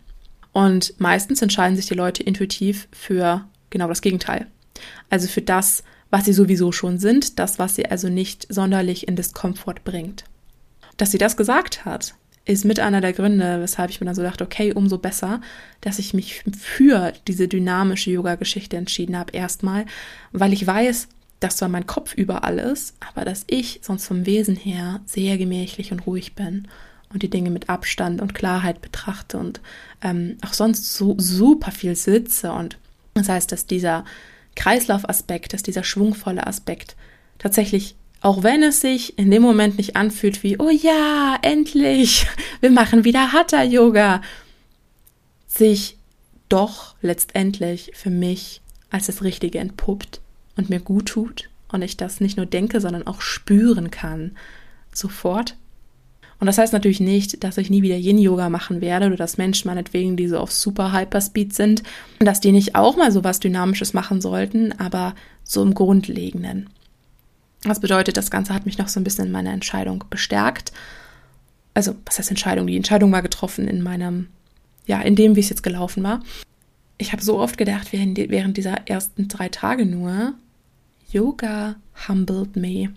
Und 0.53 0.93
meistens 0.99 1.41
entscheiden 1.41 1.75
sich 1.75 1.87
die 1.87 1.95
Leute 1.95 2.23
intuitiv 2.23 2.87
für 2.91 3.45
genau 3.71 3.87
das 3.87 4.01
Gegenteil. 4.01 4.47
Also 5.09 5.27
für 5.27 5.41
das, 5.41 5.83
was 6.11 6.25
sie 6.25 6.33
sowieso 6.33 6.71
schon 6.71 6.99
sind, 6.99 7.39
das, 7.39 7.57
was 7.57 7.75
sie 7.75 7.87
also 7.87 8.07
nicht 8.07 8.45
sonderlich 8.53 9.07
in 9.07 9.15
Diskomfort 9.15 9.83
bringt. 9.83 10.25
Dass 10.97 11.11
sie 11.11 11.17
das 11.17 11.35
gesagt 11.35 11.85
hat, 11.85 12.13
ist 12.45 12.65
mit 12.65 12.79
einer 12.79 12.99
der 12.99 13.13
Gründe, 13.13 13.61
weshalb 13.61 13.89
ich 13.89 14.01
mir 14.01 14.05
dann 14.05 14.15
so 14.15 14.21
dachte, 14.21 14.43
okay, 14.43 14.73
umso 14.73 14.97
besser, 14.97 15.39
dass 15.81 15.99
ich 15.99 16.13
mich 16.13 16.43
für 16.57 17.13
diese 17.27 17.47
dynamische 17.47 18.11
Yoga-Geschichte 18.11 18.75
entschieden 18.75 19.17
habe, 19.17 19.31
erstmal, 19.31 19.85
weil 20.33 20.51
ich 20.51 20.67
weiß, 20.67 21.07
dass 21.39 21.57
zwar 21.57 21.69
mein 21.69 21.87
Kopf 21.87 22.13
überall 22.13 22.59
ist, 22.59 22.95
aber 22.99 23.25
dass 23.25 23.43
ich 23.47 23.79
sonst 23.81 24.05
vom 24.07 24.25
Wesen 24.25 24.55
her 24.55 25.01
sehr 25.05 25.37
gemächlich 25.37 25.91
und 25.91 26.05
ruhig 26.05 26.35
bin 26.35 26.67
und 27.11 27.23
die 27.23 27.29
Dinge 27.29 27.49
mit 27.49 27.69
Abstand 27.69 28.21
und 28.21 28.33
Klarheit 28.33 28.81
betrachte 28.81 29.37
und 29.37 29.61
ähm, 30.01 30.37
auch 30.45 30.53
sonst 30.53 30.95
so 30.95 31.15
super 31.17 31.71
viel 31.71 31.95
sitze. 31.95 32.51
Und 32.51 32.77
das 33.13 33.29
heißt, 33.29 33.51
dass 33.51 33.67
dieser 33.67 34.03
Kreislaufaspekt, 34.55 35.53
dass 35.53 35.63
dieser 35.63 35.83
schwungvolle 35.83 36.45
Aspekt 36.47 36.95
tatsächlich, 37.39 37.95
auch 38.23 38.41
wenn 38.41 38.63
es 38.63 38.79
sich 38.79 39.19
in 39.19 39.29
dem 39.29 39.41
Moment 39.41 39.77
nicht 39.77 39.97
anfühlt 39.97 40.43
wie, 40.43 40.57
oh 40.57 40.69
ja, 40.69 41.37
endlich, 41.41 42.25
wir 42.61 42.71
machen 42.71 43.03
wieder 43.03 43.33
Hatha-Yoga, 43.33 44.21
sich 45.45 45.97
doch 46.47 46.95
letztendlich 47.01 47.91
für 47.93 48.09
mich 48.09 48.61
als 48.89 49.07
das 49.07 49.23
Richtige 49.23 49.59
entpuppt 49.59 50.21
und 50.55 50.69
mir 50.69 50.79
gut 50.79 51.07
tut 51.07 51.49
und 51.71 51.81
ich 51.81 51.97
das 51.97 52.21
nicht 52.21 52.37
nur 52.37 52.45
denke, 52.45 52.79
sondern 52.79 53.05
auch 53.05 53.19
spüren 53.19 53.91
kann. 53.91 54.37
Sofort. 54.93 55.57
Und 56.39 56.47
das 56.47 56.57
heißt 56.57 56.71
natürlich 56.71 57.01
nicht, 57.01 57.43
dass 57.43 57.57
ich 57.57 57.69
nie 57.69 57.81
wieder 57.81 57.97
Yin-Yoga 57.97 58.49
machen 58.49 58.79
werde 58.79 59.07
oder 59.07 59.17
dass 59.17 59.37
Menschen 59.37 59.67
meinetwegen, 59.67 60.15
die 60.15 60.27
so 60.29 60.37
auf 60.37 60.51
super 60.51 60.93
Hyperspeed 60.93 61.53
sind, 61.53 61.83
dass 62.19 62.39
die 62.39 62.51
nicht 62.53 62.75
auch 62.75 62.95
mal 62.95 63.11
so 63.11 63.23
was 63.23 63.41
Dynamisches 63.41 63.93
machen 63.93 64.21
sollten, 64.21 64.71
aber 64.79 65.13
so 65.43 65.61
im 65.61 65.73
Grundlegenden. 65.73 66.69
Das 67.63 67.79
bedeutet, 67.79 68.17
das 68.17 68.31
Ganze 68.31 68.53
hat 68.53 68.65
mich 68.65 68.77
noch 68.77 68.89
so 68.89 68.99
ein 68.99 69.03
bisschen 69.03 69.27
in 69.27 69.31
meiner 69.31 69.53
Entscheidung 69.53 70.03
bestärkt. 70.09 70.71
Also, 71.73 71.95
was 72.05 72.19
heißt 72.19 72.29
Entscheidung? 72.29 72.67
Die 72.67 72.75
Entscheidung 72.75 73.11
war 73.11 73.21
getroffen 73.21 73.67
in 73.67 73.81
meinem, 73.81 74.27
ja, 74.85 75.01
in 75.01 75.15
dem, 75.15 75.35
wie 75.35 75.39
es 75.39 75.49
jetzt 75.49 75.63
gelaufen 75.63 76.03
war. 76.03 76.21
Ich 76.97 77.11
habe 77.13 77.23
so 77.23 77.39
oft 77.39 77.57
gedacht, 77.57 77.91
während 77.91 78.57
dieser 78.57 78.87
ersten 78.87 79.27
drei 79.27 79.49
Tage 79.49 79.85
nur, 79.85 80.33
Yoga 81.09 81.75
humbled 82.07 82.55
me. 82.55 82.93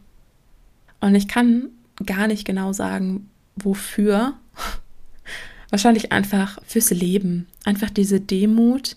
Und 1.00 1.14
ich 1.14 1.28
kann 1.28 1.68
gar 2.04 2.26
nicht 2.26 2.44
genau 2.44 2.72
sagen, 2.72 3.28
wofür. 3.56 4.34
Wahrscheinlich 5.70 6.12
einfach 6.12 6.58
fürs 6.66 6.90
Leben. 6.90 7.46
Einfach 7.64 7.90
diese 7.90 8.20
Demut, 8.20 8.96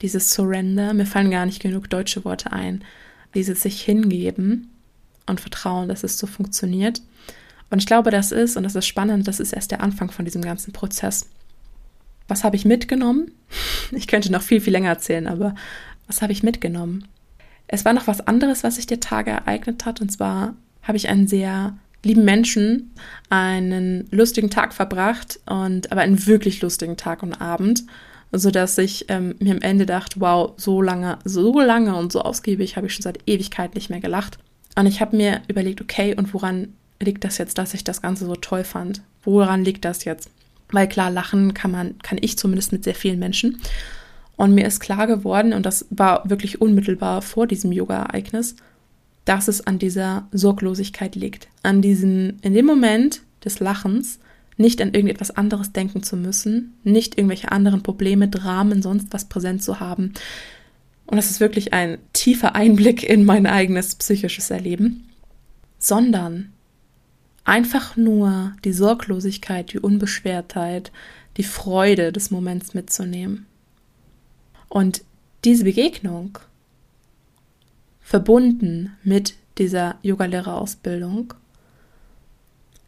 dieses 0.00 0.30
Surrender. 0.30 0.94
Mir 0.94 1.06
fallen 1.06 1.30
gar 1.30 1.46
nicht 1.46 1.62
genug 1.62 1.88
deutsche 1.90 2.24
Worte 2.24 2.52
ein. 2.52 2.84
Dieses 3.34 3.62
sich 3.62 3.80
hingeben 3.82 4.70
und 5.26 5.40
vertrauen, 5.40 5.88
dass 5.88 6.04
es 6.04 6.18
so 6.18 6.26
funktioniert. 6.26 7.02
Und 7.70 7.78
ich 7.78 7.86
glaube, 7.86 8.10
das 8.10 8.32
ist, 8.32 8.56
und 8.56 8.64
das 8.64 8.74
ist 8.74 8.86
spannend, 8.86 9.26
das 9.26 9.40
ist 9.40 9.52
erst 9.52 9.70
der 9.70 9.82
Anfang 9.82 10.10
von 10.10 10.24
diesem 10.24 10.42
ganzen 10.42 10.72
Prozess. 10.72 11.30
Was 12.28 12.44
habe 12.44 12.56
ich 12.56 12.64
mitgenommen? 12.64 13.30
Ich 13.92 14.06
könnte 14.06 14.32
noch 14.32 14.42
viel, 14.42 14.60
viel 14.60 14.72
länger 14.72 14.88
erzählen, 14.88 15.26
aber 15.26 15.54
was 16.06 16.22
habe 16.22 16.32
ich 16.32 16.42
mitgenommen? 16.42 17.06
Es 17.68 17.84
war 17.84 17.92
noch 17.92 18.06
was 18.06 18.26
anderes, 18.26 18.64
was 18.64 18.76
sich 18.76 18.86
der 18.86 19.00
Tage 19.00 19.30
ereignet 19.30 19.84
hat. 19.84 20.00
Und 20.00 20.10
zwar 20.10 20.54
habe 20.82 20.96
ich 20.96 21.08
einen 21.08 21.26
sehr 21.26 21.76
lieben 22.04 22.24
Menschen 22.24 22.92
einen 23.28 24.08
lustigen 24.10 24.50
Tag 24.50 24.74
verbracht 24.74 25.40
und 25.46 25.92
aber 25.92 26.00
einen 26.00 26.26
wirklich 26.26 26.60
lustigen 26.62 26.96
Tag 26.96 27.22
und 27.22 27.40
Abend, 27.40 27.84
so 28.32 28.50
dass 28.50 28.78
ich 28.78 29.06
ähm, 29.08 29.34
mir 29.38 29.52
am 29.52 29.60
Ende 29.60 29.86
dachte, 29.86 30.20
wow, 30.20 30.52
so 30.56 30.80
lange, 30.80 31.18
so 31.24 31.60
lange 31.60 31.94
und 31.94 32.12
so 32.12 32.22
ausgiebig 32.22 32.76
habe 32.76 32.86
ich 32.86 32.94
schon 32.94 33.02
seit 33.02 33.20
Ewigkeit 33.26 33.74
nicht 33.74 33.90
mehr 33.90 34.00
gelacht. 34.00 34.38
Und 34.74 34.86
ich 34.86 35.00
habe 35.00 35.16
mir 35.16 35.42
überlegt, 35.48 35.80
okay, 35.82 36.14
und 36.16 36.32
woran 36.32 36.72
liegt 36.98 37.24
das 37.24 37.38
jetzt, 37.38 37.58
dass 37.58 37.74
ich 37.74 37.84
das 37.84 38.00
Ganze 38.00 38.24
so 38.24 38.34
toll 38.34 38.64
fand? 38.64 39.02
Woran 39.22 39.64
liegt 39.64 39.84
das 39.84 40.04
jetzt? 40.04 40.30
Weil 40.70 40.88
klar, 40.88 41.10
lachen 41.10 41.52
kann 41.52 41.70
man, 41.70 41.98
kann 41.98 42.18
ich 42.20 42.38
zumindest 42.38 42.72
mit 42.72 42.84
sehr 42.84 42.94
vielen 42.94 43.18
Menschen. 43.18 43.58
Und 44.36 44.54
mir 44.54 44.66
ist 44.66 44.80
klar 44.80 45.06
geworden, 45.06 45.52
und 45.52 45.66
das 45.66 45.86
war 45.90 46.28
wirklich 46.28 46.60
unmittelbar 46.60 47.20
vor 47.20 47.46
diesem 47.46 47.70
Yoga-Ereignis, 47.70 48.56
dass 49.26 49.46
es 49.46 49.66
an 49.66 49.78
dieser 49.78 50.26
Sorglosigkeit 50.32 51.14
liegt. 51.14 51.48
An 51.62 51.82
diesem, 51.82 52.38
in 52.40 52.54
dem 52.54 52.64
Moment 52.64 53.20
des 53.44 53.60
Lachens, 53.60 54.18
nicht 54.56 54.80
an 54.80 54.94
irgendetwas 54.94 55.30
anderes 55.30 55.72
denken 55.72 56.02
zu 56.02 56.16
müssen, 56.16 56.74
nicht 56.84 57.18
irgendwelche 57.18 57.50
anderen 57.52 57.82
Probleme, 57.82 58.28
Dramen, 58.28 58.82
sonst 58.82 59.08
was 59.10 59.28
präsent 59.28 59.62
zu 59.62 59.80
haben. 59.80 60.12
Und 61.06 61.16
das 61.16 61.30
ist 61.30 61.40
wirklich 61.40 61.72
ein 61.72 61.98
tiefer 62.12 62.54
Einblick 62.54 63.02
in 63.02 63.24
mein 63.24 63.46
eigenes 63.46 63.94
psychisches 63.94 64.50
Erleben, 64.50 65.08
sondern 65.78 66.52
einfach 67.44 67.96
nur 67.96 68.52
die 68.64 68.72
Sorglosigkeit, 68.72 69.72
die 69.72 69.78
Unbeschwertheit, 69.78 70.92
die 71.36 71.42
Freude 71.42 72.12
des 72.12 72.30
Moments 72.30 72.74
mitzunehmen. 72.74 73.46
Und 74.68 75.02
diese 75.44 75.64
Begegnung, 75.64 76.38
verbunden 78.00 78.96
mit 79.02 79.34
dieser 79.58 79.96
Yogalehrerausbildung, 80.02 81.34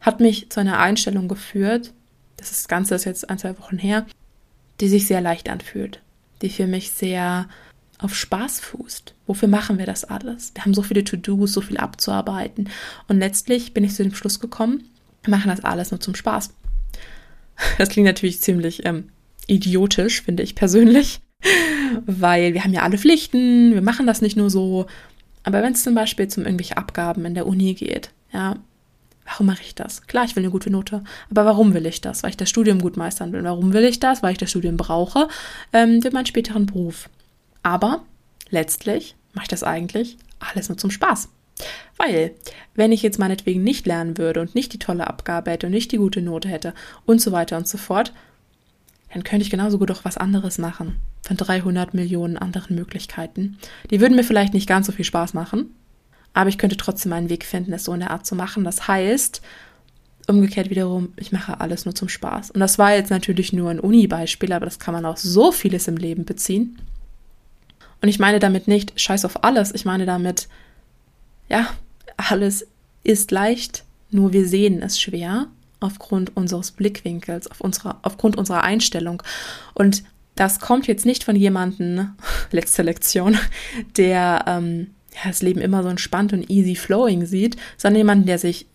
hat 0.04 0.20
mich 0.20 0.50
zu 0.50 0.60
einer 0.60 0.78
Einstellung 0.78 1.28
geführt, 1.28 1.92
das 2.36 2.68
Ganze 2.68 2.94
ist 2.94 3.04
jetzt 3.04 3.28
ein, 3.30 3.38
zwei 3.38 3.58
Wochen 3.58 3.78
her, 3.78 4.06
die 4.80 4.88
sich 4.88 5.06
sehr 5.06 5.20
leicht 5.20 5.48
anfühlt, 5.48 6.00
die 6.42 6.50
für 6.50 6.66
mich 6.66 6.90
sehr 6.90 7.48
auf 7.98 8.14
Spaß 8.14 8.60
fußt. 8.60 9.14
Wofür 9.26 9.48
machen 9.48 9.78
wir 9.78 9.86
das 9.86 10.04
alles? 10.04 10.52
Wir 10.54 10.64
haben 10.64 10.74
so 10.74 10.82
viele 10.82 11.04
To-Dos, 11.04 11.52
so 11.52 11.60
viel 11.60 11.78
abzuarbeiten. 11.78 12.68
Und 13.08 13.18
letztlich 13.18 13.72
bin 13.72 13.84
ich 13.84 13.94
zu 13.94 14.02
dem 14.02 14.14
Schluss 14.14 14.40
gekommen, 14.40 14.84
wir 15.22 15.30
machen 15.30 15.48
das 15.48 15.64
alles 15.64 15.90
nur 15.90 16.00
zum 16.00 16.14
Spaß. 16.14 16.50
Das 17.78 17.88
klingt 17.88 18.06
natürlich 18.06 18.40
ziemlich 18.40 18.84
ähm, 18.84 19.10
idiotisch, 19.46 20.22
finde 20.22 20.42
ich 20.42 20.56
persönlich 20.56 21.20
weil 22.06 22.54
wir 22.54 22.64
haben 22.64 22.72
ja 22.72 22.82
alle 22.82 22.98
Pflichten, 22.98 23.74
wir 23.74 23.82
machen 23.82 24.06
das 24.06 24.22
nicht 24.22 24.36
nur 24.36 24.50
so. 24.50 24.86
Aber 25.42 25.62
wenn 25.62 25.74
es 25.74 25.82
zum 25.82 25.94
Beispiel 25.94 26.28
zum 26.28 26.44
irgendwelche 26.44 26.76
Abgaben 26.76 27.24
in 27.24 27.34
der 27.34 27.46
Uni 27.46 27.74
geht, 27.74 28.10
ja, 28.32 28.56
warum 29.24 29.46
mache 29.46 29.62
ich 29.62 29.74
das? 29.74 30.06
Klar, 30.06 30.24
ich 30.24 30.36
will 30.36 30.42
eine 30.42 30.50
gute 30.50 30.70
Note, 30.70 31.02
aber 31.30 31.44
warum 31.44 31.74
will 31.74 31.86
ich 31.86 32.00
das? 32.00 32.22
Weil 32.22 32.30
ich 32.30 32.36
das 32.36 32.50
Studium 32.50 32.80
gut 32.80 32.96
meistern 32.96 33.32
will. 33.32 33.42
Warum 33.44 33.72
will 33.72 33.84
ich 33.84 34.00
das? 34.00 34.22
Weil 34.22 34.32
ich 34.32 34.38
das 34.38 34.50
Studium 34.50 34.76
brauche 34.76 35.28
ähm, 35.72 36.02
für 36.02 36.10
meinen 36.10 36.26
späteren 36.26 36.66
Beruf. 36.66 37.08
Aber 37.62 38.02
letztlich 38.50 39.16
mache 39.32 39.44
ich 39.44 39.48
das 39.48 39.62
eigentlich 39.62 40.16
alles 40.38 40.68
nur 40.68 40.78
zum 40.78 40.90
Spaß. 40.90 41.28
Weil, 41.96 42.32
wenn 42.74 42.92
ich 42.92 43.02
jetzt 43.02 43.18
meinetwegen 43.18 43.62
nicht 43.62 43.86
lernen 43.86 44.18
würde 44.18 44.40
und 44.40 44.54
nicht 44.54 44.72
die 44.72 44.78
tolle 44.78 45.06
Abgabe 45.06 45.52
hätte 45.52 45.66
und 45.66 45.72
nicht 45.72 45.92
die 45.92 45.98
gute 45.98 46.20
Note 46.20 46.48
hätte 46.48 46.74
und 47.06 47.20
so 47.20 47.32
weiter 47.32 47.56
und 47.56 47.68
so 47.68 47.78
fort, 47.78 48.12
dann 49.12 49.22
könnte 49.22 49.44
ich 49.44 49.50
genauso 49.50 49.78
gut 49.78 49.92
auch 49.92 50.04
was 50.04 50.16
anderes 50.16 50.58
machen 50.58 50.96
von 51.22 51.36
300 51.36 51.94
Millionen 51.94 52.36
anderen 52.36 52.74
Möglichkeiten. 52.74 53.58
Die 53.90 54.00
würden 54.00 54.16
mir 54.16 54.24
vielleicht 54.24 54.52
nicht 54.52 54.68
ganz 54.68 54.86
so 54.86 54.92
viel 54.92 55.04
Spaß 55.04 55.32
machen, 55.34 55.74
aber 56.34 56.48
ich 56.48 56.58
könnte 56.58 56.76
trotzdem 56.76 57.12
einen 57.12 57.30
Weg 57.30 57.44
finden, 57.44 57.72
es 57.72 57.84
so 57.84 57.94
in 57.94 58.00
der 58.00 58.10
Art 58.10 58.26
zu 58.26 58.34
machen. 58.34 58.64
Das 58.64 58.86
heißt, 58.86 59.40
umgekehrt 60.26 60.68
wiederum, 60.68 61.12
ich 61.16 61.32
mache 61.32 61.60
alles 61.60 61.84
nur 61.84 61.94
zum 61.94 62.08
Spaß. 62.08 62.50
Und 62.50 62.60
das 62.60 62.78
war 62.78 62.94
jetzt 62.94 63.10
natürlich 63.10 63.52
nur 63.52 63.70
ein 63.70 63.80
Uni-Beispiel, 63.80 64.52
aber 64.52 64.66
das 64.66 64.78
kann 64.78 64.94
man 64.94 65.06
auf 65.06 65.18
so 65.18 65.52
vieles 65.52 65.88
im 65.88 65.96
Leben 65.96 66.24
beziehen. 66.24 66.78
Und 68.02 68.08
ich 68.08 68.18
meine 68.18 68.40
damit 68.40 68.68
nicht 68.68 69.00
scheiß 69.00 69.24
auf 69.24 69.44
alles, 69.44 69.72
ich 69.74 69.84
meine 69.84 70.06
damit, 70.06 70.48
ja, 71.48 71.68
alles 72.16 72.66
ist 73.02 73.30
leicht, 73.30 73.84
nur 74.10 74.32
wir 74.32 74.46
sehen 74.46 74.82
es 74.82 75.00
schwer 75.00 75.46
aufgrund 75.80 76.36
unseres 76.36 76.70
Blickwinkels, 76.70 77.50
auf 77.50 77.60
unserer, 77.60 77.98
aufgrund 78.02 78.36
unserer 78.36 78.62
Einstellung. 78.62 79.22
Und 79.74 80.04
das 80.34 80.58
kommt 80.58 80.86
jetzt 80.86 81.06
nicht 81.06 81.24
von 81.24 81.36
jemandem, 81.36 82.14
letzte 82.50 82.82
Lektion, 82.82 83.38
der 83.96 84.44
ähm, 84.48 84.93
das 85.22 85.42
Leben 85.42 85.60
immer 85.60 85.82
so 85.82 85.88
entspannt 85.88 86.32
und 86.32 86.50
easy 86.50 86.74
flowing 86.74 87.26
sieht, 87.26 87.56
sondern 87.76 87.98
jemand, 87.98 88.28
der 88.28 88.38
sich 88.38 88.66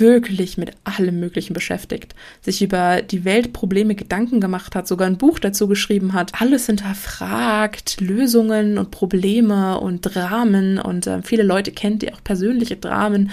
wirklich 0.00 0.58
mit 0.58 0.72
allem 0.84 1.20
Möglichen 1.20 1.54
beschäftigt, 1.54 2.14
sich 2.40 2.62
über 2.62 3.02
die 3.02 3.24
Weltprobleme 3.24 3.94
Gedanken 3.94 4.40
gemacht 4.40 4.74
hat, 4.74 4.88
sogar 4.88 5.06
ein 5.06 5.18
Buch 5.18 5.38
dazu 5.38 5.68
geschrieben 5.68 6.12
hat, 6.12 6.40
alles 6.40 6.66
hinterfragt, 6.66 8.00
Lösungen 8.00 8.78
und 8.78 8.90
Probleme 8.90 9.78
und 9.78 10.00
Dramen 10.02 10.78
und 10.78 11.06
äh, 11.06 11.22
viele 11.22 11.42
Leute 11.42 11.72
kennt, 11.72 12.02
die 12.02 12.12
auch 12.12 12.22
persönliche 12.24 12.76
Dramen 12.76 13.30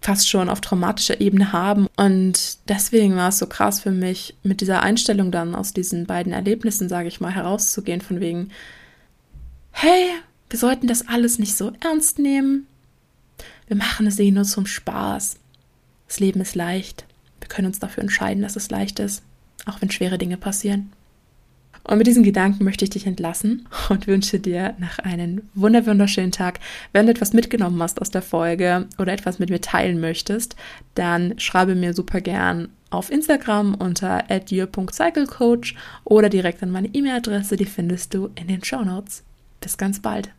fast 0.00 0.28
schon 0.28 0.50
auf 0.50 0.60
traumatischer 0.60 1.20
Ebene 1.20 1.52
haben. 1.52 1.86
Und 1.96 2.68
deswegen 2.68 3.16
war 3.16 3.30
es 3.30 3.38
so 3.38 3.46
krass 3.46 3.80
für 3.80 3.90
mich, 3.90 4.34
mit 4.42 4.60
dieser 4.60 4.82
Einstellung 4.82 5.30
dann 5.30 5.54
aus 5.54 5.72
diesen 5.72 6.04
beiden 6.06 6.32
Erlebnissen, 6.32 6.90
sage 6.90 7.08
ich 7.08 7.20
mal, 7.20 7.34
herauszugehen, 7.34 8.02
von 8.02 8.20
wegen, 8.20 8.50
hey, 9.70 10.10
wir 10.50 10.58
sollten 10.58 10.86
das 10.86 11.08
alles 11.08 11.38
nicht 11.38 11.56
so 11.56 11.72
ernst 11.80 12.18
nehmen. 12.18 12.66
Wir 13.66 13.76
machen 13.76 14.06
es 14.06 14.18
eh 14.18 14.30
nur 14.30 14.44
zum 14.44 14.66
Spaß. 14.66 15.36
Das 16.06 16.20
Leben 16.20 16.40
ist 16.40 16.54
leicht. 16.54 17.06
Wir 17.40 17.48
können 17.48 17.66
uns 17.66 17.78
dafür 17.78 18.02
entscheiden, 18.02 18.42
dass 18.42 18.56
es 18.56 18.70
leicht 18.70 18.98
ist, 18.98 19.22
auch 19.66 19.80
wenn 19.80 19.90
schwere 19.90 20.18
Dinge 20.18 20.36
passieren. 20.36 20.92
Und 21.86 21.98
mit 21.98 22.06
diesen 22.06 22.22
Gedanken 22.22 22.64
möchte 22.64 22.84
ich 22.84 22.90
dich 22.90 23.06
entlassen 23.06 23.68
und 23.90 24.06
wünsche 24.06 24.40
dir 24.40 24.74
noch 24.78 24.98
einen 25.00 25.50
wunderschönen 25.54 26.32
Tag. 26.32 26.60
Wenn 26.92 27.06
du 27.06 27.12
etwas 27.12 27.34
mitgenommen 27.34 27.82
hast 27.82 28.00
aus 28.00 28.10
der 28.10 28.22
Folge 28.22 28.88
oder 28.98 29.12
etwas 29.12 29.38
mit 29.38 29.50
mir 29.50 29.60
teilen 29.60 30.00
möchtest, 30.00 30.56
dann 30.94 31.38
schreibe 31.38 31.74
mir 31.74 31.92
super 31.92 32.22
gern 32.22 32.68
auf 32.88 33.10
Instagram 33.10 33.74
unter 33.74 34.24
@your.cyclecoach 34.30 35.74
oder 36.04 36.30
direkt 36.30 36.62
an 36.62 36.70
meine 36.70 36.88
E-Mail-Adresse, 36.88 37.56
die 37.56 37.66
findest 37.66 38.14
du 38.14 38.30
in 38.34 38.48
den 38.48 38.64
Show 38.64 38.82
Notes. 38.82 39.22
Bis 39.64 39.78
ganz 39.78 40.02
bald. 40.02 40.30